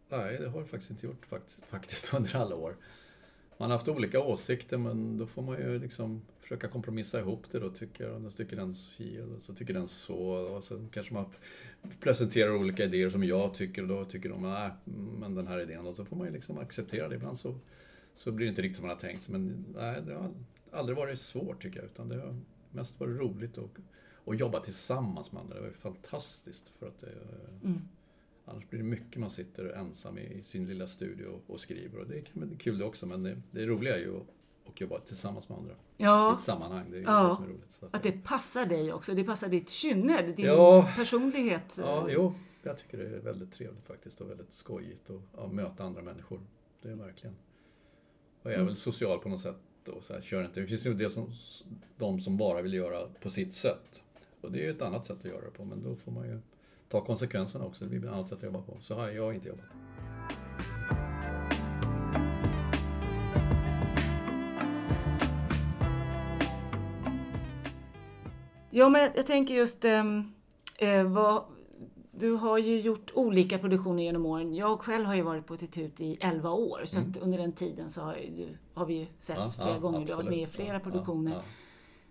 Nej, 0.10 0.38
det 0.40 0.50
har 0.50 0.60
jag 0.60 0.70
faktiskt 0.70 0.92
inte 0.92 1.06
gjort 1.06 1.26
faktiskt, 1.26 1.66
faktiskt 1.66 2.14
under 2.18 2.36
alla 2.36 2.56
år. 2.56 2.76
Man 3.58 3.70
har 3.70 3.78
haft 3.78 3.88
olika 3.88 4.20
åsikter 4.20 4.78
men 4.78 5.18
då 5.18 5.28
får 5.28 5.42
man 5.42 5.58
ju 5.58 5.80
liksom 5.80 6.22
försöka 6.40 6.68
kompromissa 6.68 7.20
ihop 7.20 7.52
det 7.52 7.60
då. 7.60 7.70
Tycker, 7.70 8.20
då 8.20 8.30
tycker 8.30 8.56
den 8.56 8.74
si 8.74 9.22
och 9.22 9.44
så 9.44 9.54
tycker 9.54 9.74
den 9.74 9.88
så. 9.88 10.18
Och 10.18 10.64
sen 10.64 10.90
kanske 10.94 11.14
man 11.14 11.26
presenterar 12.00 12.56
olika 12.56 12.84
idéer 12.84 13.10
som 13.10 13.24
jag 13.24 13.54
tycker 13.54 13.82
och 13.82 13.88
då 13.88 14.06
tycker 14.06 14.30
de 14.30 14.42
nej, 14.42 14.72
men 15.20 15.36
den 15.36 15.48
här 15.48 15.60
idén. 15.60 15.88
Och 15.88 15.96
så 15.96 16.06
får 16.06 16.16
man 16.16 16.28
ju 16.28 16.34
liksom 16.34 16.58
acceptera 16.58 17.08
det. 17.08 17.16
Ibland 17.16 17.40
så, 17.40 17.60
så 18.16 18.32
blir 18.32 18.46
det 18.46 18.50
inte 18.50 18.62
riktigt 18.62 18.76
som 18.76 18.88
man 18.88 18.96
har 18.96 19.02
tänkt 19.02 19.24
sig. 19.24 19.32
Men 19.32 19.66
nej, 19.76 20.02
det 20.06 20.14
har 20.14 20.32
aldrig 20.72 20.98
varit 20.98 21.20
svårt 21.20 21.62
tycker 21.62 21.80
jag. 21.80 21.86
Utan 21.86 22.10
det 22.10 22.16
har 22.16 22.36
mest 22.72 23.00
varit 23.00 23.20
roligt 23.20 23.58
att, 23.58 23.70
att 24.26 24.40
jobba 24.40 24.60
tillsammans 24.60 25.32
med 25.32 25.42
andra. 25.42 25.56
Det 25.56 25.62
var 25.62 25.68
ju 25.68 25.74
fantastiskt. 25.74 26.72
För 26.80 26.88
att 26.88 27.00
det, 27.00 27.12
Mm. 27.64 27.82
Mycket 28.90 29.18
man 29.22 29.30
sitter 29.30 29.66
ensam 29.70 30.18
i 30.18 30.44
sin 30.44 30.66
lilla 30.66 30.88
studio 30.88 31.42
och 31.48 31.60
skriver. 31.60 32.00
Och 32.00 32.08
det 32.08 32.22
kan 32.22 32.48
vara 32.48 32.58
kul 32.58 32.78
det 32.78 32.86
också, 32.86 33.06
men 33.06 33.24
det, 33.24 33.42
det 33.52 33.66
roliga 33.66 33.96
är 33.96 34.00
ju 34.00 34.18
att, 34.18 34.82
jobba 34.82 35.00
tillsammans 35.00 35.50
med 35.50 35.58
andra. 35.58 35.74
I 35.74 35.76
Ja, 35.98 36.36
ett 36.36 36.42
sammanhang, 36.44 36.86
det 36.92 36.98
är 36.98 37.00
ju 37.00 37.06
Ja. 37.06 37.24
det 37.30 37.36
som 37.36 37.44
är 37.44 37.48
roligt. 37.50 37.72
Så 37.72 37.86
att, 37.86 37.96
att 37.96 38.04
det 38.04 38.12
passar 38.24 38.66
dig 38.66 38.94
också. 38.94 39.14
Det 39.14 39.24
passar 39.24 39.48
ditt 39.50 39.70
kynne, 39.70 40.22
din 40.22 40.46
Ja. 40.46 40.90
personlighet. 40.96 41.74
Ja, 41.78 42.08
jo, 42.10 42.34
jag 42.64 42.78
tycker 42.78 42.98
det 42.98 43.04
är 43.16 43.20
väldigt 43.20 43.52
trevligt 43.52 43.86
faktiskt 43.88 44.22
och 44.22 44.30
väldigt 44.30 44.52
skojigt 44.52 45.10
att 45.38 45.52
möta 45.54 45.84
andra 45.84 46.02
människor. 46.02 46.42
Det 46.82 46.90
är 46.90 46.96
verkligen. 46.96 47.36
Och 48.42 48.50
jag 48.50 48.54
är 48.54 48.56
Mm. 48.56 48.68
väl 48.68 48.76
social 48.76 49.20
på 49.20 49.30
något 49.30 49.42
sätt 49.42 49.56
då, 49.86 50.02
så 50.02 50.14
här, 50.14 50.22
kör 50.22 50.46
inte. 50.46 50.60
Det 50.62 50.68
finns 50.68 50.86
ju 50.86 50.94
det 50.94 51.10
som, 51.10 51.32
de 51.98 52.20
som 52.20 52.38
bara 52.38 52.62
vill 52.62 52.74
göra 52.74 53.08
på 53.22 53.30
sitt 53.30 53.54
sätt. 53.54 54.04
Och 54.42 54.52
det 54.52 54.60
är 54.60 54.64
ju 54.64 54.70
ett 54.72 54.82
annat 54.82 55.06
sätt 55.06 55.18
att 55.18 55.26
göra 55.26 55.42
det 55.46 55.52
på, 55.52 55.66
men 55.66 55.84
då 55.84 55.96
får 55.96 56.12
man 56.12 56.28
ju 56.28 56.40
ta 56.90 57.02
konsekvenserna 57.02 57.66
också. 57.66 57.84
Det 57.86 57.90
blir 57.90 58.10
ett 58.10 58.16
annat 58.16 58.30
sätt 58.30 58.38
att 58.38 58.44
jobba 58.44 58.62
på. 58.62 58.78
Så 58.80 58.96
har 58.96 59.10
jag 59.10 59.36
inte 59.36 59.48
jobbat. 59.48 59.66
Ja, 68.70 68.90
men 68.90 69.12
jag 69.16 69.28
tänker 69.28 69.54
just 69.56 69.86
ehm, 69.86 70.34
eh, 70.78 71.04
vad, 71.04 71.44
du 72.12 72.32
har 72.32 72.58
ju 72.58 72.80
gjort 72.80 73.12
olika 73.14 73.58
produktioner 73.58 74.04
genom 74.04 74.26
åren. 74.26 74.54
Jag 74.54 74.80
själv 74.80 75.06
har 75.06 75.16
ju 75.16 75.22
varit 75.22 75.46
på 75.46 75.58
Titut 75.58 76.02
i 76.02 76.18
11 76.22 76.52
år 76.52 76.82
så 76.86 77.00
att 77.00 77.18
under 77.18 77.38
den 77.38 77.52
tiden 77.52 77.90
så 77.90 78.02
har, 78.02 78.18
har 78.74 78.86
vi 78.86 78.94
ju 78.94 79.06
setts 79.20 79.56
flera 79.56 79.80
gånger. 79.80 80.06
Du 80.06 80.12
har 80.12 80.18
varit 80.18 80.30
med 80.30 80.40
i 80.40 80.44
absolut. 80.44 80.66
flera 80.66 80.74
Ja, 80.74 80.80
produktioner. 80.80 81.32
ja, 81.32 81.38
ja. 81.38 81.44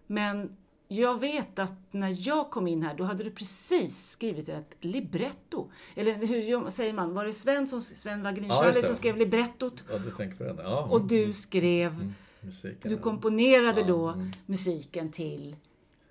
Men 0.07 0.57
jag 0.89 1.21
vet 1.21 1.59
att 1.59 1.73
när 1.91 2.17
jag 2.29 2.51
kom 2.51 2.67
in 2.67 2.83
här 2.83 2.95
då 2.95 3.05
hade 3.05 3.25
du 3.25 3.31
precis 3.31 4.11
skrivit 4.11 4.49
ett 4.49 4.77
libretto. 4.81 5.71
Eller 5.95 6.15
hur 6.15 6.71
säger 6.71 6.93
man? 6.93 7.15
Var 7.15 7.25
det 7.25 7.33
Sven, 7.33 7.69
som, 7.69 7.83
Sven 7.83 8.23
Wagrin 8.23 8.49
Ja, 8.49 8.73
det. 8.75 8.83
som 8.83 8.97
skrev 8.97 9.17
librettot? 9.17 9.85
Ja, 9.91 9.99
du 9.99 10.11
tänker 10.11 10.37
på 10.37 10.45
den? 10.45 10.59
Ja. 10.59 10.89
Och 10.91 11.07
du 11.07 11.33
skrev, 11.33 11.93
Mm, 11.93 12.15
musiken. 12.41 12.91
du 12.91 12.99
komponerade 12.99 13.81
Ja, 13.81 13.87
då 13.87 14.09
mm. 14.09 14.31
musiken 14.47 15.13
till 15.13 15.57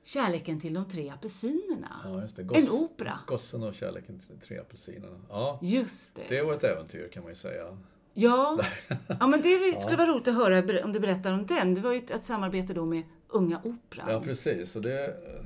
Kärleken 0.04 0.62
till 0.62 0.74
de 0.74 0.90
tre 0.90 1.10
apelsinerna. 1.10 2.02
Ja, 2.04 2.22
just 2.22 2.36
det. 2.36 2.42
En 2.42 2.70
opera. 2.70 3.20
Gossen 3.28 3.64
och 3.64 3.76
kärleken 3.76 4.20
till 4.20 4.28
de 4.40 4.46
tre 4.46 4.60
apelsinerna. 4.60 5.18
Ja, 5.30 5.60
Just 5.62 6.16
det. 6.16 6.22
det 6.30 6.42
var 6.42 6.54
ett 6.54 6.64
äventyr 6.64 7.08
kan 7.14 7.24
man 7.24 7.32
ju 7.32 7.36
säga. 7.36 7.78
Ja. 8.14 8.60
ja, 9.20 9.28
men 9.28 9.42
det 9.42 9.82
skulle 9.82 9.98
vara 9.98 10.08
roligt 10.08 10.28
att 10.28 10.36
höra 10.36 10.84
om 10.84 10.94
du 10.94 11.00
berättar 11.00 11.34
om 11.34 11.46
den. 11.46 11.76
Det 11.76 11.82
var 11.82 11.92
ju 11.92 11.98
ett, 11.98 12.12
ett 12.12 12.26
samarbete 12.26 12.74
då 12.74 12.86
med 12.86 13.04
Unga 13.36 13.62
Operan. 13.64 14.12
Ja, 14.12 14.22
precis. 14.22 14.76
Och 14.76 14.82
det, 14.82 15.06
eh, 15.08 15.46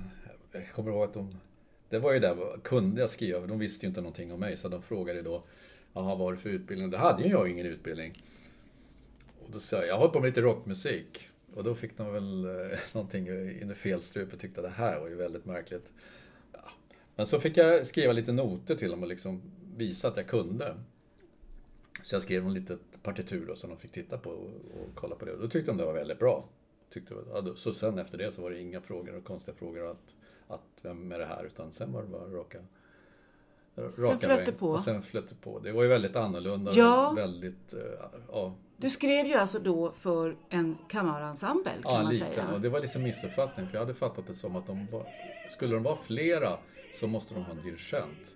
jag 0.51 0.71
kommer 0.71 0.91
ihåg 0.91 1.03
att 1.03 1.13
de... 1.13 1.35
Det 1.89 1.99
var 1.99 2.13
ju 2.13 2.19
där, 2.19 2.59
kunde 2.63 3.01
jag 3.01 3.09
skriva? 3.09 3.47
De 3.47 3.59
visste 3.59 3.85
ju 3.85 3.87
inte 3.87 4.01
någonting 4.01 4.31
om 4.31 4.39
mig, 4.39 4.57
så 4.57 4.69
de 4.69 4.81
frågade 4.81 5.21
då 5.21 5.43
Jaha, 5.93 6.15
vad 6.15 6.19
har 6.19 6.31
du 6.31 6.37
för 6.37 6.49
utbildning? 6.49 6.89
Då 6.89 6.97
hade 6.97 7.23
ju 7.23 7.29
jag 7.29 7.49
ingen 7.49 7.65
utbildning. 7.65 8.13
Och 9.45 9.51
då 9.51 9.59
sa 9.59 9.77
jag, 9.77 9.87
jag 9.87 9.93
har 9.93 9.99
hållit 9.99 10.13
på 10.13 10.19
med 10.19 10.27
lite 10.27 10.41
rockmusik. 10.41 11.29
Och 11.55 11.63
då 11.63 11.75
fick 11.75 11.97
de 11.97 12.13
väl 12.13 12.45
eh, 12.45 12.77
någonting 12.93 13.27
in 13.61 13.71
i 13.71 13.75
fel 13.75 14.01
strupe 14.01 14.33
och 14.33 14.39
tyckte 14.39 14.61
det 14.61 14.69
här 14.69 14.99
var 14.99 15.07
ju 15.07 15.15
väldigt 15.15 15.45
märkligt. 15.45 15.93
Ja. 16.53 16.59
Men 17.15 17.25
så 17.25 17.39
fick 17.39 17.57
jag 17.57 17.87
skriva 17.87 18.13
lite 18.13 18.31
noter 18.31 18.75
till 18.75 18.91
dem 18.91 19.03
och 19.03 19.09
liksom 19.09 19.41
visa 19.77 20.07
att 20.07 20.17
jag 20.17 20.27
kunde. 20.27 20.75
Så 22.03 22.15
jag 22.15 22.21
skrev 22.21 22.45
en 22.45 22.53
litet 22.53 22.79
partitur 23.03 23.45
då, 23.47 23.55
som 23.55 23.69
de 23.69 23.79
fick 23.79 23.91
titta 23.91 24.17
på 24.17 24.29
och, 24.29 24.47
och 24.47 24.89
kolla 24.95 25.15
på 25.15 25.25
det. 25.25 25.31
Och 25.31 25.41
då 25.41 25.47
tyckte 25.47 25.71
de 25.71 25.77
det 25.77 25.85
var 25.85 25.93
väldigt 25.93 26.19
bra. 26.19 26.49
Tyckte, 26.89 27.13
ja, 27.33 27.55
så 27.55 27.73
sen 27.73 27.99
efter 27.99 28.17
det 28.17 28.31
så 28.31 28.41
var 28.41 28.49
det 28.51 28.59
inga 28.59 28.81
frågor 28.81 29.15
och 29.15 29.23
konstiga 29.23 29.57
frågor 29.57 29.91
att, 29.91 30.15
att 30.47 30.61
vem 30.81 31.11
är 31.11 31.19
det 31.19 31.25
här? 31.25 31.43
Utan 31.43 31.71
sen 31.71 31.91
var 31.93 32.01
det 32.01 32.07
bara 32.07 32.25
raka 32.25 32.57
Sen 33.75 34.19
flöt 34.19 34.45
det 34.45 34.51
på. 34.51 34.69
Och 34.69 34.81
sen 34.81 35.01
flöt 35.01 35.27
det 35.29 35.35
på. 35.35 35.59
Det 35.59 35.71
var 35.71 35.83
ju 35.83 35.89
väldigt 35.89 36.15
annorlunda. 36.15 36.71
Ja. 36.75 37.13
Väldigt, 37.15 37.73
eh, 37.73 37.79
ja, 38.31 38.53
Du 38.77 38.89
skrev 38.89 39.25
ju 39.25 39.33
alltså 39.33 39.59
då 39.59 39.91
för 39.91 40.37
en 40.49 40.77
kammarensemble 40.87 41.71
kan 41.71 41.93
Ja, 41.93 42.03
man 42.03 42.11
liten. 42.13 42.33
säga. 42.33 42.47
Och 42.53 42.61
det 42.61 42.69
var 42.69 42.79
liksom 42.79 43.03
missuppfattning. 43.03 43.67
För 43.67 43.73
jag 43.73 43.79
hade 43.79 43.93
fattat 43.93 44.27
det 44.27 44.35
som 44.35 44.55
att 44.55 44.67
de 44.67 44.87
var, 44.91 45.05
skulle 45.51 45.73
de 45.73 45.83
vara 45.83 45.95
flera 45.97 46.57
så 46.99 47.07
måste 47.07 47.33
de 47.33 47.43
ha 47.43 47.51
en 47.51 47.61
dirigent. 47.61 48.35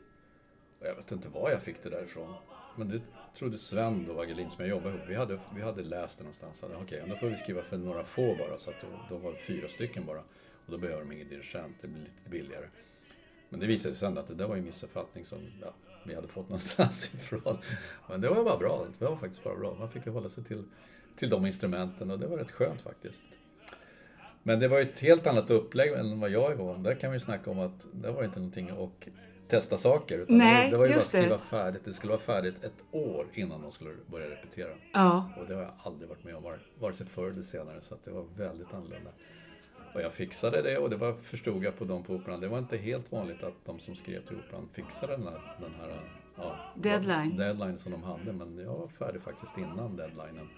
Och 0.79 0.88
jag 0.88 0.95
vet 0.95 1.12
inte 1.12 1.27
var 1.29 1.50
jag 1.50 1.62
fick 1.62 1.83
det 1.83 1.89
därifrån. 1.89 2.33
Men 2.75 2.89
det 2.89 3.01
trodde 3.33 3.57
Sven 3.57 4.05
då, 4.07 4.13
Wagelin, 4.13 4.49
som 4.49 4.65
jag 4.65 4.69
jobbade 4.69 4.95
ihop. 4.95 5.09
Vi 5.09 5.15
hade, 5.15 5.39
vi 5.55 5.61
hade 5.61 5.83
läst 5.83 6.17
det 6.17 6.23
någonstans. 6.23 6.63
Okej, 6.63 6.77
Okej, 6.81 7.03
då 7.09 7.15
får 7.15 7.27
vi 7.27 7.35
skriva 7.35 7.63
för 7.63 7.77
några 7.77 8.03
få 8.03 8.35
bara. 8.35 8.57
Så 8.57 8.69
att 8.69 8.75
då, 8.81 8.87
de 9.09 9.21
var 9.21 9.33
fyra 9.33 9.67
stycken 9.67 10.05
bara. 10.05 10.19
Och 10.65 10.71
då 10.71 10.77
behöver 10.77 10.99
de 11.01 11.11
ingen 11.11 11.27
dirigent. 11.27 11.75
Det 11.81 11.87
blir 11.87 12.01
lite 12.01 12.29
billigare. 12.29 12.65
Men 13.49 13.59
det 13.59 13.67
visade 13.67 13.95
sig 13.95 13.99
sen 13.99 14.17
att 14.17 14.27
det 14.27 14.33
där 14.35 14.47
var 14.47 14.55
ju 14.55 14.61
missuppfattning 14.61 15.25
som, 15.25 15.39
ja, 15.61 15.73
vi 16.05 16.15
hade 16.15 16.27
fått 16.27 16.49
någonstans 16.49 17.11
ifrån. 17.13 17.57
Men 18.09 18.21
det 18.21 18.29
var 18.29 18.43
bara 18.43 18.57
bra. 18.57 18.87
Det 18.99 19.05
var 19.05 19.15
faktiskt 19.15 19.43
bara 19.43 19.55
bra. 19.55 19.75
Man 19.79 19.89
fick 19.89 20.05
ju 20.05 20.11
hålla 20.11 20.29
sig 20.29 20.43
till, 20.43 20.63
till 21.15 21.29
de 21.29 21.45
instrumenten 21.45 22.11
och 22.11 22.19
det 22.19 22.27
var 22.27 22.37
rätt 22.37 22.51
skönt 22.51 22.81
faktiskt. 22.81 23.25
Men 24.43 24.59
det 24.59 24.67
var 24.67 24.77
ju 24.77 24.83
ett 24.83 24.99
helt 24.99 25.27
annat 25.27 25.49
upplägg 25.49 25.91
än 25.91 26.19
vad 26.19 26.29
jag 26.29 26.51
är 26.51 26.55
van 26.55 26.83
Där 26.83 26.95
kan 26.95 27.11
vi 27.11 27.19
snacka 27.19 27.51
om 27.51 27.59
att 27.59 27.87
det 27.91 28.11
var 28.11 28.23
inte 28.23 28.39
någonting 28.39 28.69
att 28.69 29.07
testa 29.47 29.77
saker. 29.77 30.17
Utan 30.19 30.38
Nej, 30.38 30.71
det 30.71 30.77
var 30.77 30.85
ju 30.85 30.89
bara 30.89 30.95
att 30.95 31.01
just 31.01 31.12
det. 31.12 31.17
skriva 31.17 31.38
färdigt. 31.38 31.85
Det 31.85 31.93
skulle 31.93 32.12
vara 32.12 32.21
färdigt 32.21 32.63
ett 32.63 32.83
år 32.91 33.27
innan 33.33 33.62
de 33.62 33.71
skulle 33.71 33.91
börja 34.12 34.29
repetera. 34.29 34.69
Ja. 34.93 35.29
Och 35.39 35.47
det 35.47 35.55
har 35.55 35.62
jag 35.62 35.71
aldrig 35.83 36.09
varit 36.09 36.23
med 36.23 36.35
om, 36.35 36.43
vare- 36.79 36.93
sig 36.93 37.05
förr 37.07 37.29
eller 37.29 37.41
senare. 37.41 37.81
Så 37.81 37.95
det 38.03 38.12
var 38.12 38.25
väldigt 38.38 38.73
annorlunda. 38.73 39.09
Och 39.93 40.01
jag 40.01 40.13
fixade 40.13 40.62
det 40.62 40.77
och 40.77 40.89
det 40.89 40.95
var, 40.95 41.13
förstod 41.13 41.63
jag 41.63 41.77
på 41.77 41.85
dem 41.85 42.03
på 42.03 42.13
Operan. 42.13 42.39
Det 42.39 42.47
var 42.47 42.59
inte 42.59 42.77
helt 42.77 43.12
vanligt 43.12 43.43
att 43.43 43.53
de 43.65 43.79
som 43.79 43.95
skrev 43.95 44.21
till 44.25 44.35
Operan 44.38 44.69
fixade 44.73 45.13
den 45.17 45.23
här, 45.27 45.55
den 45.62 45.71
här 45.79 46.01
ja, 46.35 46.55
Deadline. 46.75 47.38
deadline 47.38 47.77
som 47.77 47.91
de 47.91 48.03
hade. 48.03 48.33
Men 48.33 48.57
jag 48.57 48.77
var 48.77 48.88
färdig 48.88 49.21
faktiskt 49.21 49.57
innan 49.57 49.95
deadlinen. 49.95 50.50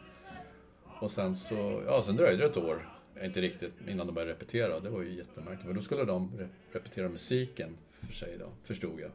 Och 1.01 1.11
sen 1.11 1.35
så, 1.35 1.81
ja 1.85 2.03
sen 2.03 2.15
dröjde 2.15 2.37
det 2.37 2.45
ett 2.45 2.57
år, 2.57 2.89
inte 3.23 3.41
riktigt, 3.41 3.73
innan 3.87 4.07
de 4.07 4.13
började 4.13 4.31
repetera. 4.31 4.79
Det 4.79 4.89
var 4.89 5.01
ju 5.01 5.13
jättemärkligt. 5.13 5.65
Men 5.65 5.75
då 5.75 5.81
skulle 5.81 6.03
de 6.03 6.29
re- 6.37 6.47
repetera 6.71 7.09
musiken 7.09 7.77
för 8.05 8.13
sig 8.13 8.37
då, 8.39 8.51
förstod 8.63 8.99
jag. 8.99 9.11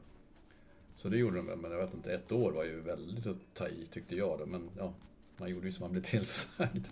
Så 0.97 1.09
det 1.09 1.19
gjorde 1.19 1.37
de 1.37 1.47
väl, 1.47 1.59
men 1.59 1.71
jag 1.71 1.79
vet 1.79 1.95
inte, 1.95 2.13
ett 2.13 2.33
år 2.33 2.53
var 2.53 2.65
ju 2.65 2.81
väldigt 2.81 3.27
att 3.27 3.55
ta 3.55 3.69
i 3.69 3.87
tyckte 3.91 4.17
jag 4.17 4.39
då. 4.39 4.47
Men 4.47 4.71
ja, 4.79 4.95
man 5.37 5.51
gjorde 5.51 5.67
ju 5.67 5.73
som 5.73 5.83
man 5.83 5.93
blev 5.93 6.03
tillsagd. 6.03 6.87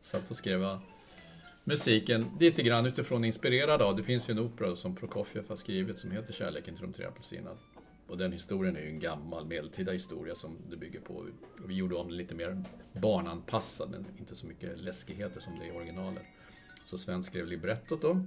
Satt 0.00 0.30
och 0.30 0.36
skrev 0.36 0.78
musiken 1.64 2.30
lite 2.40 2.62
grann 2.62 2.86
utifrån 2.86 3.24
inspirerad 3.24 3.82
av, 3.82 3.96
det 3.96 4.02
finns 4.02 4.28
ju 4.28 4.32
en 4.32 4.38
opera 4.38 4.76
som 4.76 4.96
Prokofjev 4.96 5.48
har 5.48 5.56
skrivit 5.56 5.98
som 5.98 6.10
heter 6.10 6.32
Kärleken 6.32 6.74
till 6.74 6.84
de 6.84 6.92
tre 6.92 7.04
apelsinerna. 7.04 7.56
Och 8.06 8.18
den 8.18 8.32
historien 8.32 8.76
är 8.76 8.80
ju 8.80 8.88
en 8.88 9.00
gammal 9.00 9.46
medeltida 9.46 9.92
historia 9.92 10.34
som 10.34 10.56
det 10.70 10.76
bygger 10.76 11.00
på. 11.00 11.26
Vi 11.66 11.74
gjorde 11.74 11.94
om 11.94 12.08
den 12.08 12.16
lite 12.16 12.34
mer 12.34 12.62
barnanpassad, 12.92 13.90
men 13.90 14.06
inte 14.18 14.34
så 14.34 14.46
mycket 14.46 14.80
läskigheter 14.80 15.40
som 15.40 15.58
det 15.58 15.64
är 15.64 15.68
i 15.68 15.76
originalet. 15.76 16.24
Så 16.84 16.98
Sven 16.98 17.24
skrev 17.24 17.46
librettot 17.46 18.02
då. 18.02 18.26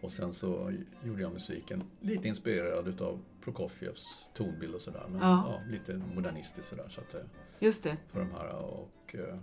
Och 0.00 0.12
sen 0.12 0.34
så 0.34 0.72
gjorde 1.04 1.22
jag 1.22 1.32
musiken 1.32 1.82
lite 2.00 2.28
inspirerad 2.28 2.88
utav 2.88 3.20
Prokofjevs 3.44 4.28
tonbild 4.34 4.74
och 4.74 4.80
sådär. 4.80 5.04
Men 5.08 5.20
Ja. 5.20 5.44
ja. 5.66 5.70
lite 5.72 6.02
modernistiskt 6.14 6.68
sådär. 6.70 6.88
Så 6.88 7.00
att, 7.00 7.14
eh, 7.14 7.20
Just 7.58 7.82
det. 7.82 7.96
för 8.08 8.20
de 8.20 8.30
här 8.30 8.48
och 8.56 9.14
eh, 9.14 9.38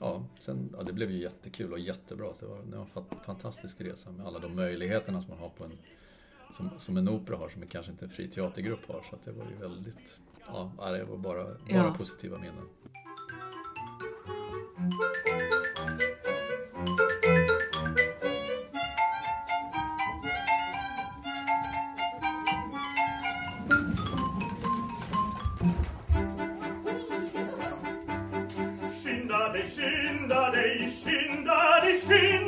ja, 0.00 0.24
sen, 0.38 0.74
ja, 0.76 0.82
det 0.82 0.92
blev 0.92 1.10
ju 1.10 1.18
jättekul 1.18 1.72
och 1.72 1.78
jättebra. 1.78 2.34
Så 2.34 2.44
det 2.46 2.50
var, 2.50 2.62
det 2.62 2.76
var 2.76 2.84
en 2.84 2.90
fa- 2.90 3.24
fantastisk 3.24 3.80
resa 3.80 4.10
med 4.10 4.26
alla 4.26 4.38
de 4.38 4.56
möjligheterna 4.56 5.20
som 5.20 5.30
man 5.30 5.38
har 5.38 5.48
på 5.48 5.64
en 5.64 5.72
som, 6.56 6.70
som 6.78 6.96
en 6.96 7.08
opera 7.08 7.36
har, 7.36 7.48
som 7.48 7.66
kanske 7.66 7.92
inte 7.92 8.04
en 8.04 8.10
fri 8.10 8.28
teatergrupp 8.28 8.86
har. 8.88 9.02
Så 9.10 9.16
att 9.16 9.22
det 9.24 9.32
var 9.32 9.44
ju 9.50 9.56
väldigt, 9.56 10.18
ja, 10.46 10.72
det 10.92 11.04
var 11.04 11.16
bara, 11.16 11.44
bara 11.44 11.54
Ja. 11.68 11.94
positiva 11.98 12.38
minnen. 12.38 12.68
Skynda 29.78 30.50
dig, 30.50 30.90
skynda 30.90 31.80
dig, 31.84 31.98
skynda 32.00 32.47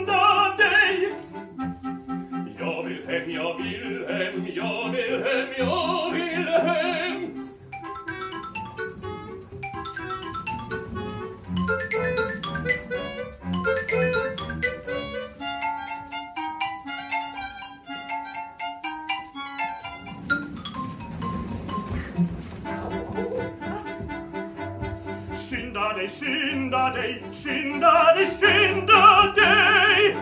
Skynda 25.91 25.99
dig, 25.99 26.09
skynda 26.09 26.93
dig, 26.95 27.23
skynda 27.33 28.15
dig, 28.15 28.27
skynda 28.27 29.33
dig 29.37 30.17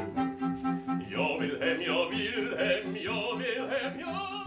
Jag 1.10 1.40
vill 1.40 1.60
hem, 1.62 1.82
jag 1.82 2.10
vill 2.10 2.56
hem, 2.58 2.96
jag 2.96 3.36
vill 3.36 3.62
hem, 3.68 3.92
jag 4.00 4.44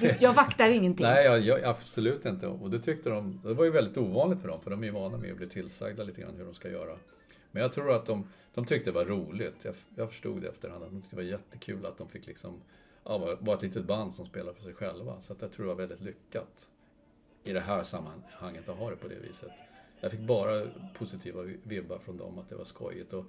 vill 0.00 0.16
Jag 0.20 0.32
vaktar 0.32 0.70
ingenting. 0.70 1.06
Nej, 1.06 1.24
jag, 1.24 1.40
jag, 1.40 1.64
absolut 1.64 2.24
inte. 2.24 2.46
Och 2.46 2.70
det 2.70 2.80
tyckte 2.80 3.10
de, 3.10 3.40
det 3.44 3.54
var 3.54 3.64
ju 3.64 3.70
väldigt 3.70 3.96
ovanligt 3.98 4.40
för 4.40 4.48
dem, 4.48 4.60
för 4.62 4.70
de 4.70 4.82
är 4.82 4.86
ju 4.86 4.92
vana 4.92 5.16
med 5.16 5.30
att 5.30 5.36
bli 5.36 5.48
tillsagda 5.48 6.02
lite 6.04 6.20
grann 6.20 6.34
hur 6.36 6.44
de 6.44 6.54
ska 6.54 6.68
göra. 6.70 6.96
Men 7.50 7.62
jag 7.62 7.72
tror 7.72 7.92
att 7.92 8.06
de, 8.06 8.28
de 8.54 8.64
tyckte 8.64 8.90
det 8.90 8.94
var 8.94 9.04
roligt. 9.04 9.56
Jag, 9.64 9.74
jag 9.96 10.08
förstod 10.10 10.42
det 10.42 10.48
efterhand, 10.48 10.84
att 10.84 10.90
de 10.90 11.00
tyckte 11.00 11.16
det 11.16 11.22
var 11.22 11.30
jättekul 11.30 11.86
att 11.86 11.98
de 11.98 12.08
fick 12.08 12.26
liksom, 12.26 12.60
ja, 13.04 13.18
vara- 13.18 13.36
vara 13.40 13.56
ett 13.56 13.62
litet 13.62 13.84
band 13.84 14.14
som 14.14 14.26
spelar 14.26 14.52
för 14.52 14.62
sig 14.62 14.74
själva. 14.74 15.20
Så 15.20 15.32
att 15.32 15.42
jag 15.42 15.52
tror 15.52 15.66
det 15.66 15.72
var 15.72 15.78
väldigt 15.80 16.00
lyckat 16.00 16.66
i 17.44 17.52
det 17.52 17.60
här 17.60 17.82
sammanhanget 17.82 18.68
att 18.68 18.76
ha 18.76 18.90
det 18.90 18.96
på 18.96 19.08
det 19.08 19.18
viset. 19.28 19.50
Jag 20.00 20.10
fick 20.10 20.20
bara 20.20 20.66
positiva 20.94 21.42
vibbar 21.62 21.98
från 21.98 22.16
dem, 22.16 22.38
att 22.38 22.48
det 22.48 22.54
var 22.54 22.64
skojigt. 22.64 23.12
Och 23.12 23.24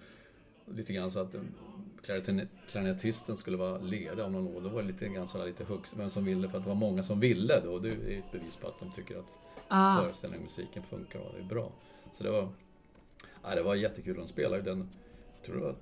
lite 0.76 0.94
grann 0.94 1.12
så 1.12 1.20
att 1.20 1.36
klarinett- 2.04 2.48
klarinettisten 2.70 3.38
skulle 3.38 3.58
vara 3.58 3.78
ledig 3.78 4.22
av 4.22 4.32
någon 4.32 4.48
år. 4.56 4.62
Då 4.62 4.70
var 4.70 4.82
det 4.82 4.88
lite 4.88 5.08
grann 5.08 5.28
sådär 5.28 5.46
lite 5.46 5.64
hux, 5.64 5.94
vem 5.98 6.10
som 6.10 6.26
ville, 6.26 6.50
för 6.50 6.58
att 6.58 6.64
det 6.64 6.70
var 6.70 6.76
många 6.76 7.04
som 7.04 7.20
ville 7.20 7.60
då. 7.60 7.72
Och 7.72 7.82
det 7.82 7.90
är 7.90 8.20
ett 8.20 8.32
bevis 8.32 8.56
på 8.56 8.68
att 8.68 8.80
de 8.80 8.92
tycker 8.92 9.18
att 9.20 9.26
Ah. 9.68 10.02
föreställningen, 10.02 10.44
musiken 10.44 10.84
funkar 10.84 11.20
och 11.20 11.40
är 11.40 11.44
bra. 11.44 11.72
Så 12.14 12.24
det 12.24 12.32
var, 12.32 12.50
ja, 13.44 13.56
det 13.56 13.64
var 13.64 13.76
jättekul. 13.76 14.16
De 14.18 14.28
spelade 14.28 14.62
den, 14.64 14.90
jag 15.38 15.46
tror 15.46 15.56
det 15.56 15.62
var 15.62 15.76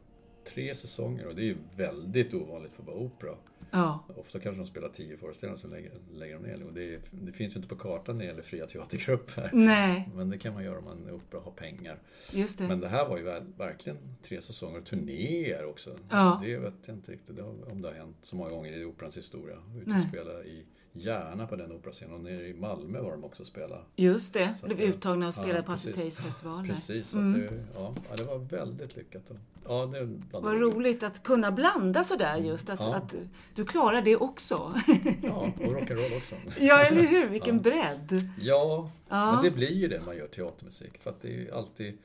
tre 0.53 0.75
säsonger 0.75 1.27
och 1.27 1.35
det 1.35 1.41
är 1.41 1.45
ju 1.45 1.57
väldigt 1.75 2.33
ovanligt 2.33 2.71
för 2.73 2.83
vara 2.83 2.95
opera. 2.97 3.35
Ja. 3.71 4.03
Ofta 4.17 4.39
kanske 4.39 4.61
de 4.61 4.67
spelar 4.67 4.89
tio 4.89 5.17
föreställningar 5.17 5.53
och 5.55 5.59
så 5.59 5.67
lägger, 5.67 5.91
lägger 6.13 6.35
de 6.35 6.43
ner. 6.43 6.63
Och 6.63 6.73
det, 6.73 6.99
det 7.11 7.31
finns 7.31 7.55
ju 7.55 7.57
inte 7.57 7.69
på 7.69 7.75
kartan 7.75 8.17
när 8.17 8.23
det 8.25 8.29
gäller 8.29 8.41
fria 8.41 8.67
teatergrupper. 8.67 9.49
Nej, 9.53 10.09
Men 10.15 10.29
det 10.29 10.37
kan 10.37 10.53
man 10.53 10.63
göra 10.63 10.77
om 10.77 10.83
man 10.85 11.07
är 11.07 11.11
opera 11.13 11.37
och 11.39 11.43
har 11.45 11.51
pengar. 11.51 11.99
just 12.31 12.57
det. 12.57 12.67
Men 12.67 12.79
det 12.79 12.87
här 12.87 13.07
var 13.09 13.17
ju 13.17 13.23
verkligen 13.57 13.97
tre 14.23 14.41
säsonger, 14.41 14.81
turnéer 14.81 15.65
också. 15.65 15.95
Ja. 16.09 16.39
Det 16.43 16.57
vet 16.57 16.73
jag 16.85 16.95
inte 16.95 17.11
riktigt 17.11 17.39
om 17.71 17.81
det 17.81 17.87
har 17.87 17.95
hänt 17.95 18.17
så 18.21 18.35
många 18.35 18.49
gånger 18.49 18.71
i 18.77 18.85
operans 18.85 19.17
historia. 19.17 19.57
Nej. 19.85 20.01
och 20.01 20.07
spela 20.07 20.43
i 20.43 20.65
Järna 20.93 21.47
på 21.47 21.55
den 21.55 21.71
operascenen 21.71 22.13
och 22.13 22.21
nere 22.21 22.47
i 22.47 22.53
Malmö 22.53 23.01
var 23.01 23.11
de 23.11 23.23
också 23.23 23.43
och 23.43 23.47
spela. 23.47 23.77
Just 23.95 24.33
det. 24.33 24.55
Så 24.59 24.65
Blev 24.65 24.81
uttagna 24.81 25.27
och 25.27 25.33
ja, 25.37 25.41
spelade 25.43 25.63
på 25.63 25.71
precis. 25.71 25.95
Acetace-festivalen. 25.95 26.67
Precis, 26.67 27.13
Mm. 27.13 27.33
det, 27.41 27.63
ja, 27.75 27.93
ja, 28.09 28.15
det 28.17 28.23
var 28.23 28.37
väldigt 28.37 28.95
lyckat. 28.95 29.31
Ja, 29.67 29.85
det 29.85 30.19
Vad 30.31 30.53
roligt 30.61 31.03
att 31.03 31.23
kunna 31.23 31.51
blanda 31.51 32.03
sådär 32.03 32.37
just. 32.37 32.69
Att, 32.69 32.79
Ja. 32.79 32.95
att 32.95 33.15
du 33.55 33.65
klarar 33.65 34.01
det 34.01 34.15
också. 34.15 34.73
Ja, 35.23 35.51
och 35.59 35.65
rock'n'roll 35.65 36.17
också. 36.17 36.35
ja, 36.59 36.79
eller 36.81 37.01
hur? 37.01 37.27
Vilken 37.29 37.55
Ja. 37.55 37.61
bredd. 37.61 38.21
Ja, 38.41 38.91
Ja. 39.09 39.31
men 39.33 39.43
det 39.43 39.51
blir 39.51 39.73
ju 39.73 39.87
det 39.87 40.01
man 40.05 40.17
gör 40.17 40.27
teatermusik. 40.27 40.97
För 40.97 41.09
att 41.09 41.21
det 41.21 41.47
är 41.47 41.53
alltid 41.53 41.97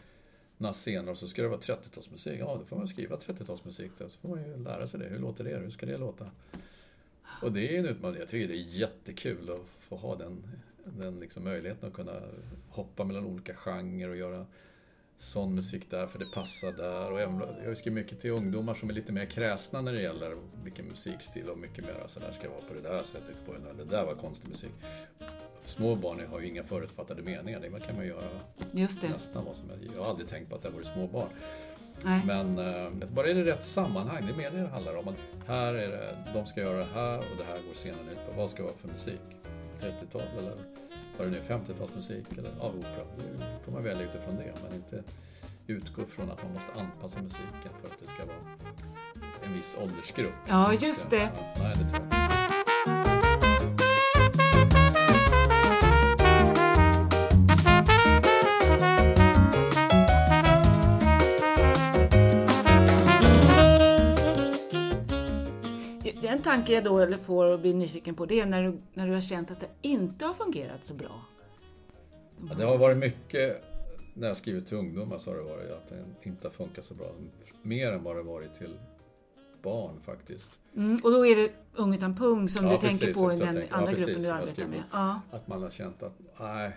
några 0.59 0.73
scener 0.73 1.13
och 1.13 1.19
så 1.19 1.27
ska 1.29 1.43
det 1.43 1.49
vara 1.49 1.61
30-talsmusik. 1.61 2.37
Ja, 2.39 2.57
då 2.61 2.65
får 2.65 2.77
man 2.77 2.89
skriva 2.89 3.17
30-talsmusik 3.17 3.91
då. 3.99 4.09
Så 4.09 4.19
får 4.21 4.29
man 4.29 4.39
ju 4.45 4.57
lära 4.65 4.87
sig 4.87 5.01
det. 5.01 5.07
Hur 5.07 5.19
låter 5.19 5.45
det? 5.45 5.57
Hur 5.57 5.71
ska 5.71 5.87
det 5.87 5.99
låta? 5.99 6.27
Och 7.43 7.53
det 7.53 7.75
är 7.75 7.79
en 7.79 7.87
utmaning. 7.87 8.19
Jag 8.19 8.29
tycker 8.29 8.49
det 8.49 8.61
är 8.61 8.79
jättekul 8.79 9.51
att 9.51 9.83
få 9.89 9.97
ha 9.97 10.17
den, 10.17 10.43
den 10.85 11.21
liksom 11.21 11.45
möjligheten 11.45 11.89
att 11.89 11.95
kunna 11.95 12.21
hoppa 12.69 13.05
mellan 13.05 13.27
olika 13.27 13.55
genrer 13.55 14.09
och 14.09 14.17
göra 14.17 14.47
sån 15.17 15.55
musik 15.55 15.91
där 15.91 16.07
för 16.07 16.19
det 16.19 16.31
passar 16.35 16.73
där. 16.73 17.11
Och 17.13 17.21
även, 17.21 17.43
jag 17.65 17.77
skrivit 17.79 18.05
mycket 18.05 18.21
till 18.21 18.31
ungdomar 18.31 18.75
som 18.75 18.91
är 18.91 18.95
lite 18.95 19.13
mer 19.13 19.27
kräsna 19.27 19.81
när 19.81 19.93
det 19.93 20.03
gäller 20.03 20.35
vilken 20.65 20.87
musikstil 20.87 21.49
och 21.49 21.59
mycket 21.59 21.85
mer 21.85 22.05
så 22.07 22.21
där 22.21 22.33
ska 22.33 22.51
vara 22.51 22.61
på 22.61 22.75
det 22.75 22.81
där 22.81 23.03
sättet. 23.03 23.47
På 23.47 23.53
den 23.53 23.65
där. 23.65 23.85
Det 23.85 23.91
där 23.91 24.05
var 24.05 24.15
konstig 24.15 24.49
musik. 24.49 24.73
Små 25.65 25.95
barn 25.95 26.27
har 26.31 26.41
ju 26.41 26.49
inga 26.49 26.65
förutfattade 26.65 27.23
meningar. 27.23 27.61
Det 27.61 27.87
kan 27.87 27.97
man 27.97 28.07
göra 28.07 28.41
Just 28.73 29.01
det. 29.01 29.09
nästan 29.09 29.45
vad 29.45 29.57
som 29.57 29.71
helst. 29.71 29.85
Jag 29.95 30.03
har 30.03 30.11
aldrig 30.11 30.29
tänkt 30.29 30.49
på 30.49 30.55
att 30.57 30.63
det 30.63 30.71
varit 30.71 30.87
små 30.87 31.07
barn. 31.07 31.29
Nej. 32.05 32.23
Men 32.27 32.59
eh, 32.59 33.09
bara 33.15 33.29
i 33.29 33.35
det 33.35 33.45
rätt 33.45 33.65
sammanhang, 33.65 34.27
det 34.27 34.33
är 34.33 34.37
mer 34.37 34.51
det 34.51 34.63
det 34.63 34.69
handlar 34.69 34.97
om. 34.97 35.09
Att 35.09 35.19
här 35.47 35.75
är 35.75 35.89
det, 35.89 36.17
de 36.35 36.47
ska 36.47 36.61
göra 36.61 36.79
det 36.79 36.89
här 36.95 37.19
och 37.19 37.37
det 37.39 37.45
här 37.45 37.55
går 37.67 37.75
scenen 37.75 38.09
ut 38.13 38.31
på. 38.31 38.41
Vad 38.41 38.51
ska 38.51 38.63
det 38.63 38.69
vara 38.69 38.77
för 38.77 38.89
musik? 38.89 39.21
30-tal 39.81 40.23
eller 40.39 40.53
vad 41.19 41.27
det 41.27 41.31
nu 41.31 41.39
är, 41.39 41.59
50-talsmusik 41.59 42.39
eller 42.39 42.51
ja, 42.61 42.69
opera. 42.69 43.05
Det 43.39 43.65
får 43.65 43.73
man 43.73 43.83
välja 43.83 44.03
utifrån 44.03 44.37
det. 44.37 44.53
Men 44.63 44.75
inte 44.75 45.03
utgå 45.67 46.03
från 46.05 46.31
att 46.31 46.43
man 46.45 46.53
måste 46.53 46.81
anpassa 46.81 47.23
musiken 47.23 47.73
för 47.81 47.89
att 47.89 47.99
det 48.01 48.07
ska 48.07 48.27
vara 48.27 48.57
en 49.47 49.55
viss 49.55 49.77
åldersgrupp. 49.83 50.35
Ja, 50.49 50.75
just 50.75 51.11
det. 51.11 51.31
Ja, 51.37 51.55
nej, 51.59 51.75
det 51.79 52.14
en 66.35 66.43
tanke 66.43 66.73
jag 66.73 66.85
då 66.85 66.99
eller 66.99 67.17
får 67.17 67.47
och 67.47 67.61
blir 67.61 67.75
nyfiken 67.75 68.15
på 68.15 68.27
det 68.27 68.41
är 68.41 68.47
när 68.47 68.63
du, 68.63 68.79
när 68.95 69.07
du 69.07 69.13
har 69.15 69.21
känt 69.21 69.51
att 69.51 69.61
det 69.61 69.69
inte 69.83 70.27
har 70.27 70.35
fungerat 70.35 70.87
så 70.87 70.95
bra. 70.95 71.25
Ja, 72.49 72.55
det 72.55 72.65
har 72.65 72.79
varit 72.79 72.97
mycket, 72.97 73.63
när 74.15 74.29
jag 74.29 74.37
skrivit 74.37 74.67
till 74.67 74.77
ungdomar 74.77 75.19
så 75.19 75.31
har 75.31 75.37
det 75.37 75.43
varit 75.43 75.71
att 75.71 75.89
det 75.89 76.29
inte 76.29 76.47
har 76.47 76.53
funkat 76.53 76.85
så 76.85 76.95
bra. 76.95 77.13
Mer 77.63 77.93
än 77.93 78.03
vad 78.03 78.17
det 78.17 78.23
varit 78.23 78.55
till 78.59 78.79
barn 79.63 80.01
faktiskt. 80.05 80.51
Mm, 80.77 81.01
och 81.05 81.11
då 81.11 81.27
är 81.27 81.37
det 81.37 81.51
Ung 81.77 81.95
utan 81.95 82.17
pung 82.17 82.49
som 82.49 82.67
Ja, 82.67 82.73
du 82.73 82.79
tänker 82.79 83.07
precis, 83.07 83.23
på 83.23 83.33
i 83.33 83.37
den 83.39 83.55
tänker- 83.55 83.75
andra 83.75 83.93
ja, 83.93 83.99
gruppen 83.99 84.23
du 84.23 84.29
arbetar 84.29 84.67
med. 84.67 84.83
Ja. 84.93 85.21
Att 85.31 85.49
man 85.49 85.63
har 85.63 85.71
känt 85.71 86.03
att, 86.03 86.19
nej. 86.41 86.73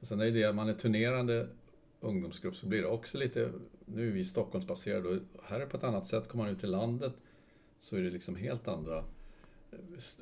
Och 0.00 0.06
sen 0.06 0.20
är 0.20 0.30
det 0.30 0.44
att 0.44 0.54
man 0.54 0.68
är 0.68 0.72
turnerande 0.72 1.48
ungdomsgrupp 2.00 2.56
så 2.56 2.66
blir 2.66 2.82
det 2.82 2.88
också 2.88 3.18
lite, 3.18 3.50
nu 3.84 4.08
är 4.08 4.12
vi 4.12 4.24
Stockholmsbaserade 4.24 5.08
och 5.08 5.16
här 5.44 5.56
är 5.56 5.60
det 5.60 5.66
på 5.66 5.76
ett 5.76 5.84
annat 5.84 6.06
sätt. 6.06 6.28
Kommer 6.28 6.44
man 6.44 6.52
ut 6.52 6.64
i 6.64 6.66
landet 6.66 7.12
så 7.80 7.96
är 7.96 8.00
det 8.00 8.10
liksom 8.10 8.36
helt 8.36 8.68
andra 8.68 9.04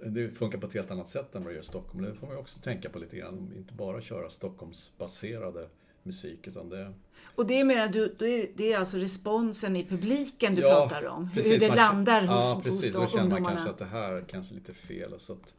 det 0.07 0.29
funkar 0.31 0.59
på 0.59 0.67
ett 0.67 0.75
helt 0.75 0.91
annat 0.91 1.09
sätt 1.09 1.35
än 1.35 1.43
vad 1.43 1.51
det 1.51 1.55
gör 1.55 1.63
i 1.63 1.67
Stockholm. 1.67 2.05
Det 2.05 2.15
får 2.15 2.27
man 2.27 2.37
också 2.37 2.59
tänka 2.59 2.91
på 2.91 2.99
lite 2.99 3.17
grann. 3.17 3.53
Inte 3.57 3.75
bara 3.75 4.01
köra 4.01 4.31
Stockholmsbaserade 4.31 5.69
musik 6.03 6.47
utan 6.47 6.69
det... 6.69 6.93
Och 7.35 7.47
det 7.47 7.65
menar 7.65 7.89
du, 7.89 8.15
det 8.57 8.73
är 8.73 8.79
alltså 8.79 8.97
responsen 8.97 9.77
i 9.77 9.85
publiken 9.85 10.55
du 10.55 10.63
Ja, 10.63 10.69
pratar 10.89 11.07
om? 11.07 11.27
Hur 11.29 11.43
precis, 11.43 11.61
det 11.61 11.69
man- 11.69 11.77
landar 11.77 12.21
hos, 12.21 12.31
Ja, 12.31 12.53
hos 12.55 12.65
precis. 12.65 12.83
de 12.83 12.91
Då 13.01 13.07
känner 13.07 13.23
man 13.25 13.25
ungdomarna? 13.33 13.57
kanske 13.57 13.71
att 13.71 13.79
det 13.79 13.85
här 13.85 14.13
är 14.13 14.23
kanske 14.23 14.55
lite 14.55 14.73
fel. 14.75 15.15
Så 15.21 15.33
att, 15.33 15.55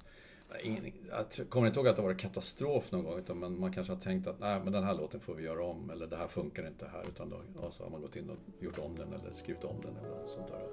ingen, 0.64 0.92
jag 1.10 1.50
kommer 1.50 1.68
inte 1.68 1.80
ihåg 1.80 1.88
att 1.88 1.96
det 1.96 2.02
var 2.02 2.14
katastrof 2.14 2.92
någon 2.92 3.04
gång, 3.04 3.20
utan 3.20 3.40
man, 3.40 3.60
man 3.60 3.74
kanske 3.74 3.94
har 3.94 4.00
tänkt 4.00 4.28
att 4.28 4.40
nej, 4.40 4.62
men 4.64 4.74
den 4.74 4.84
här 4.84 4.96
låten 4.96 5.20
får 5.20 5.34
vi 5.36 5.44
göra 5.44 5.64
om, 5.64 5.90
eller 5.90 6.08
det 6.08 6.18
här 6.18 6.28
funkar 6.28 6.68
inte 6.68 6.86
här. 6.94 7.04
Utan 7.08 7.30
då 7.30 7.36
och 7.68 7.74
så 7.74 7.84
har 7.84 7.90
man 7.90 8.02
gått 8.02 8.16
in 8.16 8.30
och 8.30 8.64
gjort 8.64 8.80
om 8.80 8.98
den 8.98 9.08
eller 9.14 9.32
skrivit 9.32 9.64
om 9.64 9.76
den 9.82 9.98
eller 9.98 10.10
något 10.10 10.30
sånt 10.30 10.48
där. 10.48 10.66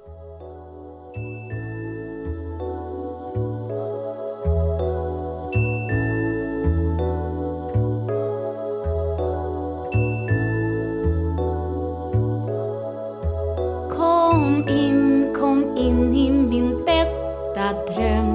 Kom 13.91 14.69
in, 14.69 15.35
kom 15.35 15.77
in 15.77 16.15
i 16.15 16.31
min 16.31 16.85
bästa 16.85 17.73
dröm 17.73 18.32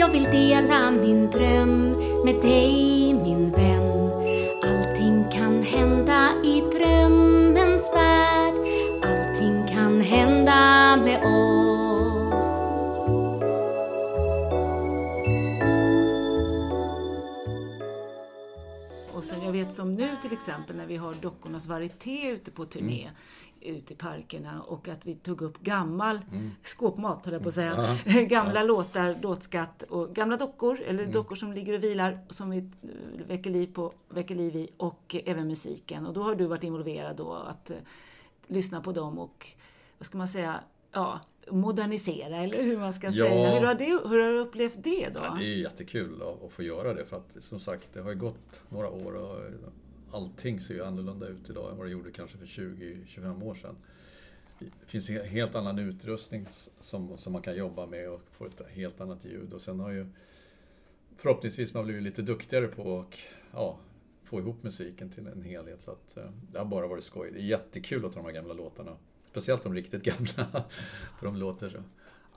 jag 0.00 0.08
vill 0.08 0.24
dela 0.24 0.90
min 0.90 1.30
dröm 1.30 1.90
med 2.24 2.34
dig 2.42 3.14
min 3.14 3.50
vän. 3.50 4.10
Allting 4.62 5.24
kan 5.32 5.62
hända 5.62 6.32
i 6.44 6.60
drömmens 6.60 7.90
värld. 7.94 8.54
Allting 9.02 9.66
kan 9.68 10.00
hända 10.00 10.96
med 10.96 11.18
oss. 11.18 12.46
Och 19.14 19.24
sen 19.24 19.44
jag 19.44 19.52
vet 19.52 19.74
som 19.74 19.94
nu 19.94 20.08
till 20.22 20.32
exempel 20.32 20.76
när 20.76 20.86
vi 20.86 20.96
har 20.96 21.14
Dockornas 21.14 21.66
varieté 21.66 22.28
ute 22.28 22.50
på 22.50 22.64
turné 22.64 23.10
Mm. 23.62 23.76
ute 23.76 23.92
i 23.92 23.96
parkerna 23.96 24.62
och 24.62 24.88
att 24.88 25.06
vi 25.06 25.14
tog 25.14 25.42
upp 25.42 25.58
gammal 25.60 26.20
skåpmat 26.62 27.24
höll 27.24 27.32
jag 27.34 27.42
på 27.42 27.48
att 27.48 27.54
säga. 27.54 27.96
Mm. 28.06 28.28
Gamla 28.28 28.62
låtar, 28.62 29.18
låtskatt 29.22 29.82
och 29.82 30.14
gamla 30.14 30.36
dockor 30.36 30.80
eller 30.80 31.00
Mm. 31.02 31.12
dockor 31.12 31.36
som 31.36 31.52
ligger 31.52 31.74
och 31.74 31.82
vilar 31.84 32.18
som 32.28 32.50
vi 32.50 32.58
eh, 32.58 33.26
väcker 33.28 33.50
liv, 33.50 33.72
på, 33.74 33.92
väcker 34.08 34.34
liv 34.34 34.56
i 34.56 34.68
och 34.76 35.14
eh, 35.14 35.20
även 35.26 35.46
musiken. 35.48 36.06
Och 36.06 36.12
då 36.14 36.22
har 36.22 36.34
du 36.34 36.46
varit 36.46 36.64
involverad 36.64 37.16
då 37.16 37.32
att 37.32 37.70
eh, 37.70 37.76
lyssna 38.46 38.80
på 38.80 38.92
dem 38.92 39.18
och 39.18 39.46
vad 39.98 40.06
ska 40.06 40.18
man 40.18 40.28
säga, 40.28 40.60
ja 40.92 41.20
modernisera 41.50 42.36
eller 42.36 42.62
hur 42.62 42.78
man 42.78 42.92
ska 42.92 43.06
Ja. 43.06 43.12
säga. 43.28 43.50
Hur 43.58 43.66
har, 43.66 43.74
det, 43.74 43.84
hur 43.84 44.18
har 44.22 44.32
du 44.32 44.38
upplevt 44.38 44.76
det 44.84 45.08
då? 45.14 45.20
Ja, 45.22 45.36
det 45.38 45.44
är 45.44 45.56
jättekul 45.56 46.22
att, 46.22 46.42
att 46.44 46.52
få 46.52 46.62
göra 46.62 46.94
det 46.94 47.04
för 47.04 47.16
att 47.16 47.36
som 47.40 47.60
sagt 47.60 47.88
det 47.92 48.00
har 48.00 48.10
ju 48.10 48.16
gått 48.18 48.62
några 48.68 48.88
år 48.90 49.12
och 49.14 49.38
allting 50.12 50.60
ser 50.60 50.74
ju 50.74 50.84
annorlunda 50.84 51.26
ut 51.26 51.50
idag 51.50 51.70
än 51.70 51.76
vad 51.76 51.86
det 51.86 51.90
gjorde 51.90 52.12
kanske 52.12 52.38
för 52.38 52.46
20-25 52.46 53.44
år 53.44 53.54
sedan. 53.54 53.76
Det 54.58 54.86
finns 54.86 55.10
en 55.10 55.28
helt 55.28 55.54
annan 55.54 55.78
utrustning 55.78 56.46
som, 56.80 57.18
som 57.18 57.32
man 57.32 57.42
kan 57.42 57.56
jobba 57.56 57.86
med 57.86 58.10
och 58.10 58.20
få 58.30 58.46
ett 58.46 58.62
helt 58.68 59.00
annat 59.00 59.24
ljud 59.24 59.52
och 59.52 59.60
sen 59.60 59.80
har 59.80 59.90
ju 59.90 60.06
förhoppningsvis 61.16 61.74
man 61.74 61.84
blivit 61.84 62.02
lite 62.02 62.22
duktigare 62.22 62.66
på 62.66 63.00
att 63.00 63.18
ja, 63.52 63.78
få 64.24 64.38
ihop 64.38 64.62
musiken 64.62 65.10
till 65.10 65.26
en 65.26 65.42
helhet 65.42 65.82
så 65.82 65.90
att 65.90 66.16
eh, 66.16 66.24
det 66.52 66.58
har 66.58 66.64
bara 66.64 66.86
varit 66.86 67.04
skoj. 67.04 67.30
Det 67.32 67.38
är 67.38 67.42
jättekul 67.42 68.04
att 68.04 68.12
ta 68.12 68.18
de 68.20 68.26
här 68.26 68.32
gamla 68.32 68.54
låtarna. 68.54 68.96
Speciellt 69.30 69.62
de 69.62 69.74
riktigt 69.74 70.02
gamla. 70.02 70.46
För 71.18 71.26
de 71.26 71.36
låter 71.36 71.70
så... 71.70 71.78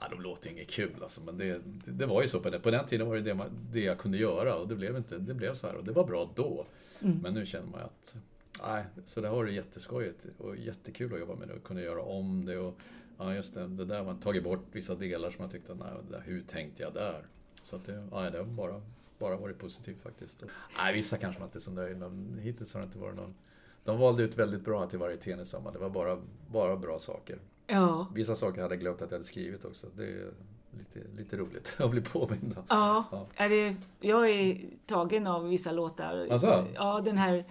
Ja, 0.00 0.08
de 0.10 0.20
låter 0.20 0.50
inget 0.50 0.68
kul 0.70 1.02
alltså, 1.02 1.20
men 1.20 1.38
det, 1.38 1.60
det, 1.84 1.90
det 1.90 2.06
var 2.06 2.22
ju 2.22 2.28
så 2.28 2.40
på 2.40 2.50
den, 2.50 2.60
på 2.60 2.70
den 2.70 2.86
tiden 2.86 3.08
var 3.08 3.14
det 3.14 3.22
det, 3.22 3.34
man, 3.34 3.50
det 3.72 3.80
jag 3.80 3.98
kunde 3.98 4.18
göra 4.18 4.56
och 4.56 4.68
det 4.68 4.74
blev, 4.74 4.96
inte, 4.96 5.18
det 5.18 5.34
blev 5.34 5.54
så 5.54 5.66
här 5.66 5.74
och 5.74 5.84
det 5.84 5.92
var 5.92 6.04
bra 6.04 6.30
då. 6.34 6.66
Men 7.22 7.34
nu 7.34 7.46
känner 7.46 7.66
man 7.66 7.80
ju 7.80 7.84
att, 7.86 8.14
nej, 8.62 8.84
så 9.04 9.20
det 9.20 9.28
har 9.28 9.36
varit 9.36 9.54
jätteskojigt 9.54 10.26
och 10.38 10.56
jättekul 10.56 11.14
att 11.14 11.20
jobba 11.20 11.34
med 11.34 11.48
det 11.48 11.54
och 11.54 11.62
kunna 11.62 11.80
göra 11.80 12.02
om 12.02 12.44
det 12.44 12.58
och 12.58 12.78
ja 13.18 13.34
just 13.34 13.54
det, 13.54 13.66
det 13.66 13.84
där 13.84 14.04
man 14.04 14.20
tagit 14.20 14.44
bort 14.44 14.66
vissa 14.72 14.94
delar 14.94 15.30
som 15.30 15.42
man 15.42 15.50
tyckte, 15.50 15.74
nej, 15.74 15.88
det, 16.10 16.22
hur 16.24 16.42
tänkte 16.42 16.82
jag 16.82 16.94
där? 16.94 17.26
Så 17.62 17.76
att 17.76 17.84
det, 17.84 18.08
ja, 18.10 18.30
det 18.30 18.38
har 18.38 18.44
bara, 18.44 18.82
bara 19.18 19.36
varit 19.36 19.58
positivt 19.58 20.02
faktiskt. 20.02 20.42
Och, 20.42 20.50
nej, 20.76 20.94
vissa 20.94 21.18
kanske 21.18 21.40
man 21.40 21.48
inte 21.48 21.58
är 21.58 21.60
så 21.60 21.70
nöjd 21.70 21.96
med, 21.96 22.40
hittills 22.42 22.74
har 22.74 22.80
det 22.80 22.86
inte 22.86 22.98
varit 22.98 23.16
någon 23.16 23.34
de 23.84 23.98
valde 23.98 24.22
ut 24.22 24.38
väldigt 24.38 24.64
bra 24.64 24.86
till 24.86 24.98
varietén 24.98 25.40
i 25.40 25.46
sommar. 25.46 25.72
Det 25.72 25.78
var 25.78 25.90
bara, 25.90 26.18
bara 26.50 26.76
bra 26.76 26.98
saker. 26.98 27.38
Ja. 27.66 28.06
Vissa 28.14 28.36
saker 28.36 28.62
hade 28.62 28.74
jag 28.74 28.80
glömt 28.80 29.02
att 29.02 29.10
jag 29.10 29.18
hade 29.18 29.24
skrivit 29.24 29.64
också. 29.64 29.86
Det 29.96 30.04
är 30.04 30.30
lite, 30.78 31.08
lite 31.16 31.36
roligt 31.36 31.74
att 31.78 31.90
bli 31.90 32.00
påmind. 32.00 32.56
Ja, 32.68 33.04
Ja. 33.10 33.26
Är 33.34 33.48
det, 33.48 33.76
jag 34.00 34.30
är 34.30 34.60
tagen 34.86 35.26
av 35.26 35.48
vissa 35.48 35.72
låtar. 35.72 36.26
Asså? 36.30 36.64
Ja, 36.74 37.00
den 37.00 37.18
här... 37.18 37.44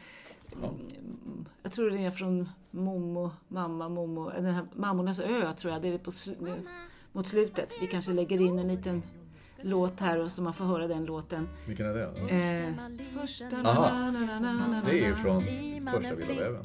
mm, 0.54 1.46
Jag 1.64 1.72
tror 1.72 1.90
det 1.90 2.06
är 2.06 2.12
från 2.12 2.50
Momo, 2.72 3.32
mamma 3.48 3.90
Momo. 3.90 4.30
Den 4.30 4.46
här 4.46 4.66
Mammornas 4.76 5.20
ö 5.20 5.54
tror 5.54 5.74
jag. 5.74 5.82
Det 5.82 5.88
är 5.88 5.98
på, 5.98 6.12
mot 7.12 7.28
slutet. 7.28 7.74
Vi 7.82 7.88
kanske 7.88 8.12
lägger 8.14 8.42
in 8.42 8.60
en 8.60 8.68
liten 8.68 9.04
låt 9.64 10.00
här 10.00 10.20
och 10.20 10.32
så 10.32 10.42
man 10.42 10.54
får 10.54 10.66
höra 10.66 10.88
den 10.88 11.06
låten. 11.06 11.50
Vilken 11.68 11.86
är 11.86 11.94
det? 11.94 12.04
Eh, 12.04 13.22
första... 13.22 13.46
Aha. 13.66 13.90
na, 13.90 14.12
na, 14.12 14.40
na, 14.40 14.40
na, 14.40 14.68
na, 14.68 14.82
Det 14.86 14.92
är 14.92 15.08
ju 15.08 15.16
från 15.16 15.42
första 15.92 16.16
Vilda 16.16 16.34
Väven. 16.34 16.62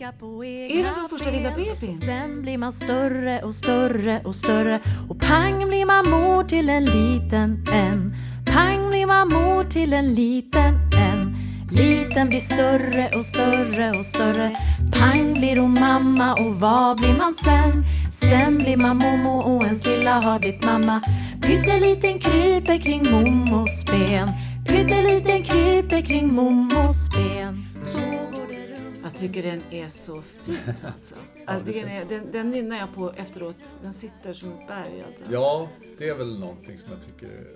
Är 0.70 0.82
det 0.84 0.94
från 0.94 1.08
första 1.08 1.30
Vilda 1.30 1.50
bebisen? 1.50 2.00
Sen 2.00 2.42
blir 2.42 2.58
man 2.58 2.72
större 2.72 3.42
och 3.42 3.54
större 3.54 4.20
och 4.24 4.34
större 4.34 4.80
och 5.08 5.20
pang 5.20 5.68
blir 5.68 5.86
man 5.86 6.10
mor 6.10 6.44
till 6.44 6.68
en 6.68 6.84
liten 6.84 7.64
en. 7.72 8.14
Pang 8.46 8.88
blir 8.88 9.06
man 9.06 9.28
mor 9.28 9.64
till 9.64 9.92
en 9.92 10.14
liten 10.14 10.74
en. 11.12 11.36
Liten 11.70 12.28
blir 12.28 12.40
större 12.40 13.10
och 13.16 13.24
större 13.24 13.98
och 13.98 14.04
större. 14.04 14.56
Pang 14.92 15.34
blir 15.34 15.56
hon 15.56 15.80
mamma 15.80 16.34
och 16.34 16.54
vad 16.54 16.96
blir 16.96 17.18
man 17.18 17.34
sen? 17.34 17.84
Sen 18.20 18.58
blir 18.58 18.76
man 18.76 18.96
mommo 18.96 19.40
och 19.40 19.64
ens 19.64 19.86
lilla 19.86 20.10
har 20.20 20.38
blivit 20.38 20.64
mamma. 20.64 21.00
Pytteliten 21.42 22.18
kryper 22.18 22.78
kring 22.78 23.10
mommos 23.10 23.84
ben. 23.84 24.28
Pytteliten 24.68 25.42
kryper 25.42 26.00
kring 26.02 26.34
mommos 26.34 26.96
ben. 27.16 27.64
Så 27.84 28.00
går 28.00 28.46
det 28.48 28.66
runt. 28.66 29.00
Jag 29.02 29.14
tycker 29.16 29.42
den 29.42 29.60
är 29.70 29.88
så 29.88 30.22
fin 30.22 30.58
alltså. 30.84 31.14
alltså 31.46 31.72
den, 31.72 31.88
är, 31.88 32.04
den, 32.04 32.32
den 32.32 32.50
nynnar 32.50 32.78
jag 32.78 32.94
på 32.94 33.12
efteråt. 33.16 33.58
Den 33.82 33.92
sitter 33.92 34.32
som 34.32 34.48
ett 34.52 34.68
berg 34.68 35.02
alltså. 35.06 35.32
Ja, 35.32 35.68
det 35.98 36.08
är 36.08 36.14
väl 36.14 36.38
någonting 36.40 36.78
som 36.78 36.88
jag 36.92 37.02
tycker, 37.06 37.46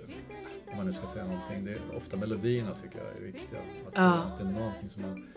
om 0.71 0.77
man 0.77 0.85
nu 0.85 0.93
ska 0.93 1.07
säga 1.07 1.25
någonting, 1.25 1.65
det 1.65 1.71
är 1.71 1.97
ofta 1.97 2.17
melodierna 2.17 2.69
tycker 2.83 2.97
jag 2.99 3.17
är 3.17 3.25
viktiga. 3.31 3.59
Att, 3.87 3.93
Ja. 3.95 4.31
det 4.39 4.43
är 4.47 4.51
någonting 4.51 4.89
som 4.89 5.01
man, 5.01 5.27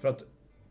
för 0.00 0.08
att 0.08 0.22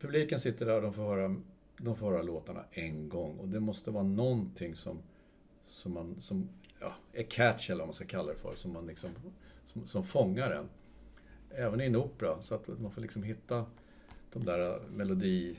publiken 0.01 0.39
sitter 0.39 0.65
där 0.65 0.75
och 0.75 0.81
de 0.81 0.93
får 0.93 1.03
höra, 1.03 1.35
de 1.77 1.95
får 1.95 2.11
höra 2.11 2.21
låtarna 2.21 2.63
en 2.71 3.09
gång 3.09 3.37
och 3.37 3.47
det 3.47 3.59
måste 3.59 3.91
vara 3.91 4.03
någonting 4.03 4.75
som, 4.75 4.99
som 5.67 5.93
man, 5.93 6.15
som 6.21 6.49
ja, 6.79 6.93
är 7.13 7.23
catch 7.23 7.69
eller 7.69 7.79
vad 7.79 7.87
man 7.87 7.93
ska 7.93 8.05
kalla 8.05 8.33
det 8.33 8.39
för, 8.39 8.55
som 8.55 8.73
man 8.73 8.87
liksom, 8.87 9.09
som, 9.65 9.87
som 9.87 10.03
fångar 10.03 10.51
en. 10.51 10.69
Även 11.49 11.81
i 11.81 11.85
en 11.85 11.95
opera, 11.95 12.41
så 12.41 12.55
att 12.55 12.67
man 12.67 12.91
får 12.91 13.01
liksom 13.01 13.23
hitta 13.23 13.65
de 14.33 14.45
där 14.45 14.69
eh, 14.69 14.81
melodi, 14.89 15.57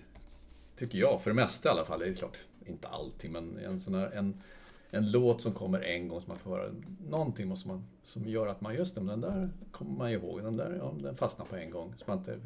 tycker 0.77 0.99
jag, 0.99 1.23
för 1.23 1.31
det 1.31 1.35
mesta 1.35 1.69
i 1.69 1.73
alla 1.73 1.85
fall. 1.85 2.01
Det 2.01 2.09
är 2.09 2.15
klart, 2.15 2.39
inte 2.67 2.89
allting, 2.89 3.33
men 3.33 3.59
en 3.59 3.81
sån 3.81 3.95
här, 3.95 4.11
en, 4.11 4.43
en 4.91 5.11
låt 5.11 5.43
som 5.43 5.53
kommer 5.53 5.81
en 5.81 6.09
gång 6.09 6.21
som 6.21 6.29
man 6.29 6.39
får 6.39 6.51
höra. 6.51 6.71
Någonting 7.09 7.49
måste 7.49 7.69
man, 7.69 7.85
som 8.03 8.25
gör 8.25 8.47
att 8.47 8.61
man, 8.61 8.75
just 8.75 8.95
det, 8.95 9.01
den 9.01 9.21
där 9.21 9.51
kommer 9.71 9.99
man 9.99 10.11
ihåg. 10.11 10.43
Den 10.43 10.57
där, 10.57 10.77
ja, 10.79 10.95
den 11.03 11.17
fastnar 11.17 11.47
på 11.47 11.57
en 11.57 11.71
gång. 11.71 11.95
Så 11.99 12.05
man 12.07 12.19
inte, 12.19 12.39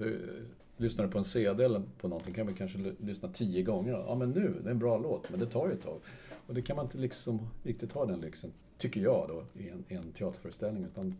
lyssnar 0.76 1.04
du 1.04 1.11
på 1.11 1.18
en 1.18 1.24
CD 1.24 1.64
eller 1.64 1.82
på 1.98 2.08
någonting 2.08 2.35
kan 2.35 2.46
man 2.46 2.54
kanske 2.54 2.94
lyssna 2.98 3.28
tio 3.28 3.62
gånger. 3.62 3.92
Ja 3.92 4.14
men 4.14 4.30
nu, 4.30 4.61
det 4.62 4.68
är 4.68 4.70
en 4.72 4.78
bra 4.78 4.98
låt, 4.98 5.30
men 5.30 5.40
det 5.40 5.46
tar 5.46 5.66
ju 5.66 5.72
ett 5.72 5.82
tag. 5.82 6.00
Och 6.46 6.54
det 6.54 6.62
kan 6.62 6.76
man 6.76 6.85
inte 6.85 6.98
liksom 6.98 7.40
riktigt 7.62 7.92
ha 7.92 8.06
den 8.06 8.20
lyxen, 8.20 8.52
tycker 8.78 9.00
jag 9.00 9.28
då, 9.28 9.61
i 9.62 9.68
en, 9.68 9.85
i 9.88 9.94
en 9.94 10.12
teaterföreställning. 10.12 10.85
Utan 10.85 11.16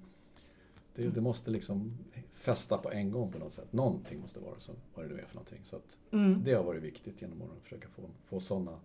det, 0.94 1.08
det 1.08 1.20
måste 1.20 1.50
liksom 1.50 1.98
fästa 2.32 2.78
på 2.78 2.90
en 2.90 3.10
gång 3.10 3.32
på 3.32 3.38
något 3.38 3.52
sätt. 3.52 3.72
Någonting 3.72 4.20
måste 4.20 4.40
vara 4.40 4.58
så, 4.58 4.72
vad 4.94 5.04
det 5.04 5.08
nu 5.14 5.20
är 5.20 5.24
för 5.26 5.34
någonting. 5.34 5.60
Så 5.64 5.76
att 5.76 5.96
Mm. 6.10 6.44
det 6.44 6.52
har 6.54 6.64
varit 6.64 6.82
viktigt 6.82 7.22
genom 7.22 7.42
åren 7.42 7.50
att 7.56 7.62
försöka 7.62 7.88
få, 7.88 8.02
få 8.26 8.40
sådana 8.40 8.78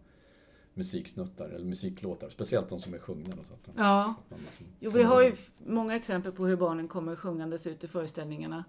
musiksnuttar 0.73 1.49
eller 1.49 1.65
musiklåtar. 1.65 2.29
Speciellt 2.29 2.69
de 2.69 2.79
som 2.79 2.93
är 2.93 2.99
sjungna. 2.99 3.35
då, 3.35 3.43
Så 3.43 3.53
att, 3.53 3.69
Ja. 3.77 4.15
att 4.29 4.41
liksom- 4.41 4.65
Jo, 4.79 4.91
vi 4.91 5.03
har 5.03 5.21
ju 5.21 5.35
många 5.65 5.95
exempel 5.95 6.31
på 6.31 6.45
hur 6.45 6.55
barnen 6.55 6.87
kommer 6.87 7.15
sjungandes 7.15 7.67
ut 7.67 7.83
i 7.83 7.87
föreställningarna 7.87 8.63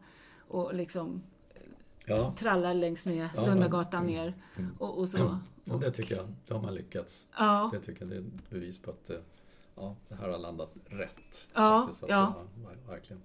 och 0.48 0.74
liksom 0.74 1.22
Ja, 2.09 2.35
trallar 2.38 2.75
längs 2.75 3.07
med 3.07 3.29
Ja, 3.37 3.47
Lundagatan 3.47 4.05
men- 4.05 4.14
ner 4.14 4.35
och, 4.79 4.99
och 4.99 5.09
så. 5.09 5.38
ja, 5.64 5.75
det 5.77 5.90
tycker 5.90 6.16
jag. 6.16 6.27
Det 6.47 6.55
har 6.55 6.62
man 6.62 6.75
lyckats. 6.75 7.27
Ja, 7.38 7.71
Det 7.73 7.79
tycker 7.81 8.01
jag 8.03 8.11
det 8.11 8.16
är 8.16 8.21
ett 8.21 8.51
bevis 8.51 8.79
på 8.79 8.90
att 8.90 9.11
eh, 9.11 9.16
ja, 9.75 9.97
det 10.09 10.14
här 10.14 10.29
har 10.29 10.38
landat 10.38 10.73
rätt. 10.87 11.44
Ja, 11.55 11.83
faktiskt, 11.87 12.05
ja. 12.11 12.35
ver- 12.57 12.90
verkligen. 12.90 13.23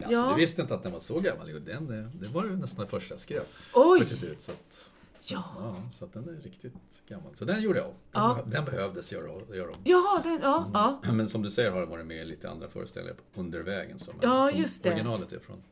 Ja, 0.00 0.06
Ja. 0.10 0.22
Så 0.22 0.28
du 0.30 0.34
visste 0.36 0.62
inte 0.62 0.74
att 0.74 0.82
den 0.82 0.92
var 0.92 1.00
så 1.00 1.20
gammal? 1.20 1.50
Jo, 1.50 1.58
den, 1.58 2.00
eh, 2.04 2.10
det 2.20 2.28
var 2.28 2.44
ju 2.44 2.56
nästan 2.56 2.84
det 2.84 2.90
första 2.90 3.14
jag 3.14 3.20
skrev. 3.20 3.42
Oj! 3.74 4.06
Titut, 4.06 4.40
så 4.42 4.52
att, 4.52 4.84
Ja. 5.30 5.44
ja, 5.58 5.76
så 5.92 6.04
att 6.04 6.12
den 6.12 6.28
är 6.28 6.32
riktigt 6.42 7.02
gammal. 7.08 7.34
Så 7.36 7.44
den 7.44 7.62
gjorde 7.62 7.78
jag 7.78 7.86
om. 7.88 7.94
Den, 8.12 8.22
Ja. 8.22 8.38
den 8.46 8.64
behövdes 8.64 9.12
göra, 9.12 9.56
göra 9.56 9.70
om. 9.70 9.76
Jaha, 9.84 10.20
den, 10.22 10.38
ja, 10.42 10.70
ja. 11.04 11.12
Men 11.12 11.28
som 11.28 11.42
du 11.42 11.50
säger 11.50 11.70
har 11.70 11.80
den 11.80 11.88
varit 11.90 12.06
med 12.06 12.16
i 12.22 12.24
lite 12.24 12.50
andra 12.50 12.68
föreställningar 12.68 13.16
under 13.34 13.60
vägen. 13.60 13.98
Som 13.98 14.14
Ja, 14.22 14.50
just 14.50 14.82
det. 14.82 14.90
Originalet 14.90 15.32
är 15.32 15.38
från 15.38 15.62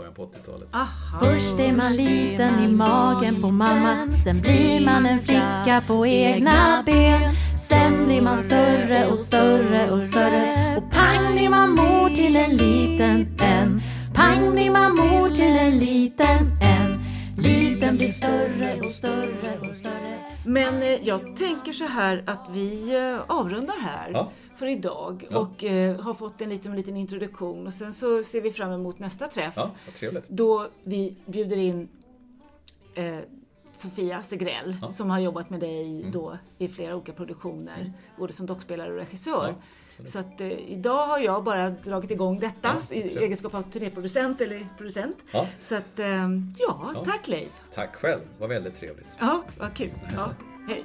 början 0.00 0.14
på 0.14 0.26
80-talet. 0.26 0.68
Aha. 0.72 1.18
Först 1.20 1.60
är 1.60 1.72
man 1.72 1.92
liten 1.92 2.64
i 2.64 2.68
magen 2.68 3.42
på 3.42 3.50
mamma 3.50 4.08
Sen 4.24 4.40
blir 4.40 4.86
man 4.86 5.06
en 5.06 5.20
flicka 5.20 5.82
på 5.86 6.06
egna 6.06 6.82
ben. 6.86 7.20
Sen 7.68 8.06
blir 8.06 8.22
man 8.22 8.42
större 8.42 9.06
och 9.06 9.18
större 9.18 9.90
och 9.90 10.02
större. 10.02 10.76
Och 10.76 10.90
pang 10.90 11.32
blir 11.32 11.48
man 11.48 11.70
mor 11.70 12.08
till 12.08 12.36
en 12.36 12.56
liten 12.56 13.36
en. 13.42 13.80
Pang 14.14 14.52
blir 14.52 14.70
man 14.70 14.90
mor 14.96 15.28
till 15.28 15.56
en 15.56 15.78
liten 15.78 16.38
en. 16.62 17.00
Liten 17.38 17.96
blir 17.96 18.12
större 18.12 18.80
och 18.84 18.90
större 18.90 19.58
och 19.60 19.76
större. 19.76 20.18
Men 20.46 20.82
eh, 20.82 20.88
jag 20.88 21.36
tänker 21.36 21.72
så 21.72 21.86
här 21.86 22.24
att 22.26 22.48
vi 22.52 22.96
eh, 22.96 23.36
avrundar 23.36 23.80
här. 23.82 24.10
Ja. 24.12 24.30
För 24.60 24.66
idag 24.66 25.26
Ja. 25.30 25.38
och 25.38 25.64
eh, 25.64 26.00
har 26.00 26.14
fått 26.14 26.40
en 26.40 26.48
liten, 26.48 26.76
liten 26.76 26.96
introduktion 26.96 27.66
och 27.66 27.72
sen 27.72 27.92
så 27.94 28.22
ser 28.24 28.40
vi 28.40 28.50
fram 28.50 28.72
emot 28.72 28.98
nästa 28.98 29.26
träff 29.26 29.54
Ja, 29.56 29.70
då 30.28 30.68
vi 30.84 31.14
bjuder 31.26 31.56
in 31.56 31.88
eh, 32.94 33.18
Sofia 33.76 34.22
Segrell 34.22 34.70
Ja. 34.70 34.86
Mm. 34.86 34.92
som 34.92 35.10
har 35.10 35.18
jobbat 35.18 35.50
med 35.50 35.60
dig 35.60 36.04
då 36.12 36.38
i 36.58 36.68
flera 36.68 36.96
olika 36.96 37.12
produktioner, 37.12 37.92
både 38.18 38.32
som 38.32 38.46
dockspelare 38.46 38.90
och 38.92 38.96
regissör. 38.98 39.54
Ja, 39.98 40.06
så 40.06 40.18
att 40.18 40.40
eh, 40.40 40.48
idag 40.52 41.06
har 41.06 41.18
jag 41.18 41.44
bara 41.44 41.70
dragit 41.70 42.10
igång 42.10 42.38
detta 42.38 42.76
Ja, 42.90 42.94
i 42.96 43.18
egenskap 43.18 43.54
av 43.54 43.62
turnéproducent 43.62 44.40
eller 44.40 44.68
producent. 44.76 45.16
Så 45.58 45.74
att 45.76 45.98
eh, 45.98 46.08
ja, 46.58 46.90
Ja. 46.94 47.04
tack 47.04 47.28
Leif! 47.28 47.52
Tack 47.74 47.96
själv, 47.96 48.20
det 48.36 48.40
var 48.40 48.48
väldigt 48.48 48.74
trevligt. 48.76 49.16
Ja, 49.18 49.42
vad 49.58 49.74
kul! 49.74 49.90
Ja, 50.16 50.28
hej! 50.68 50.84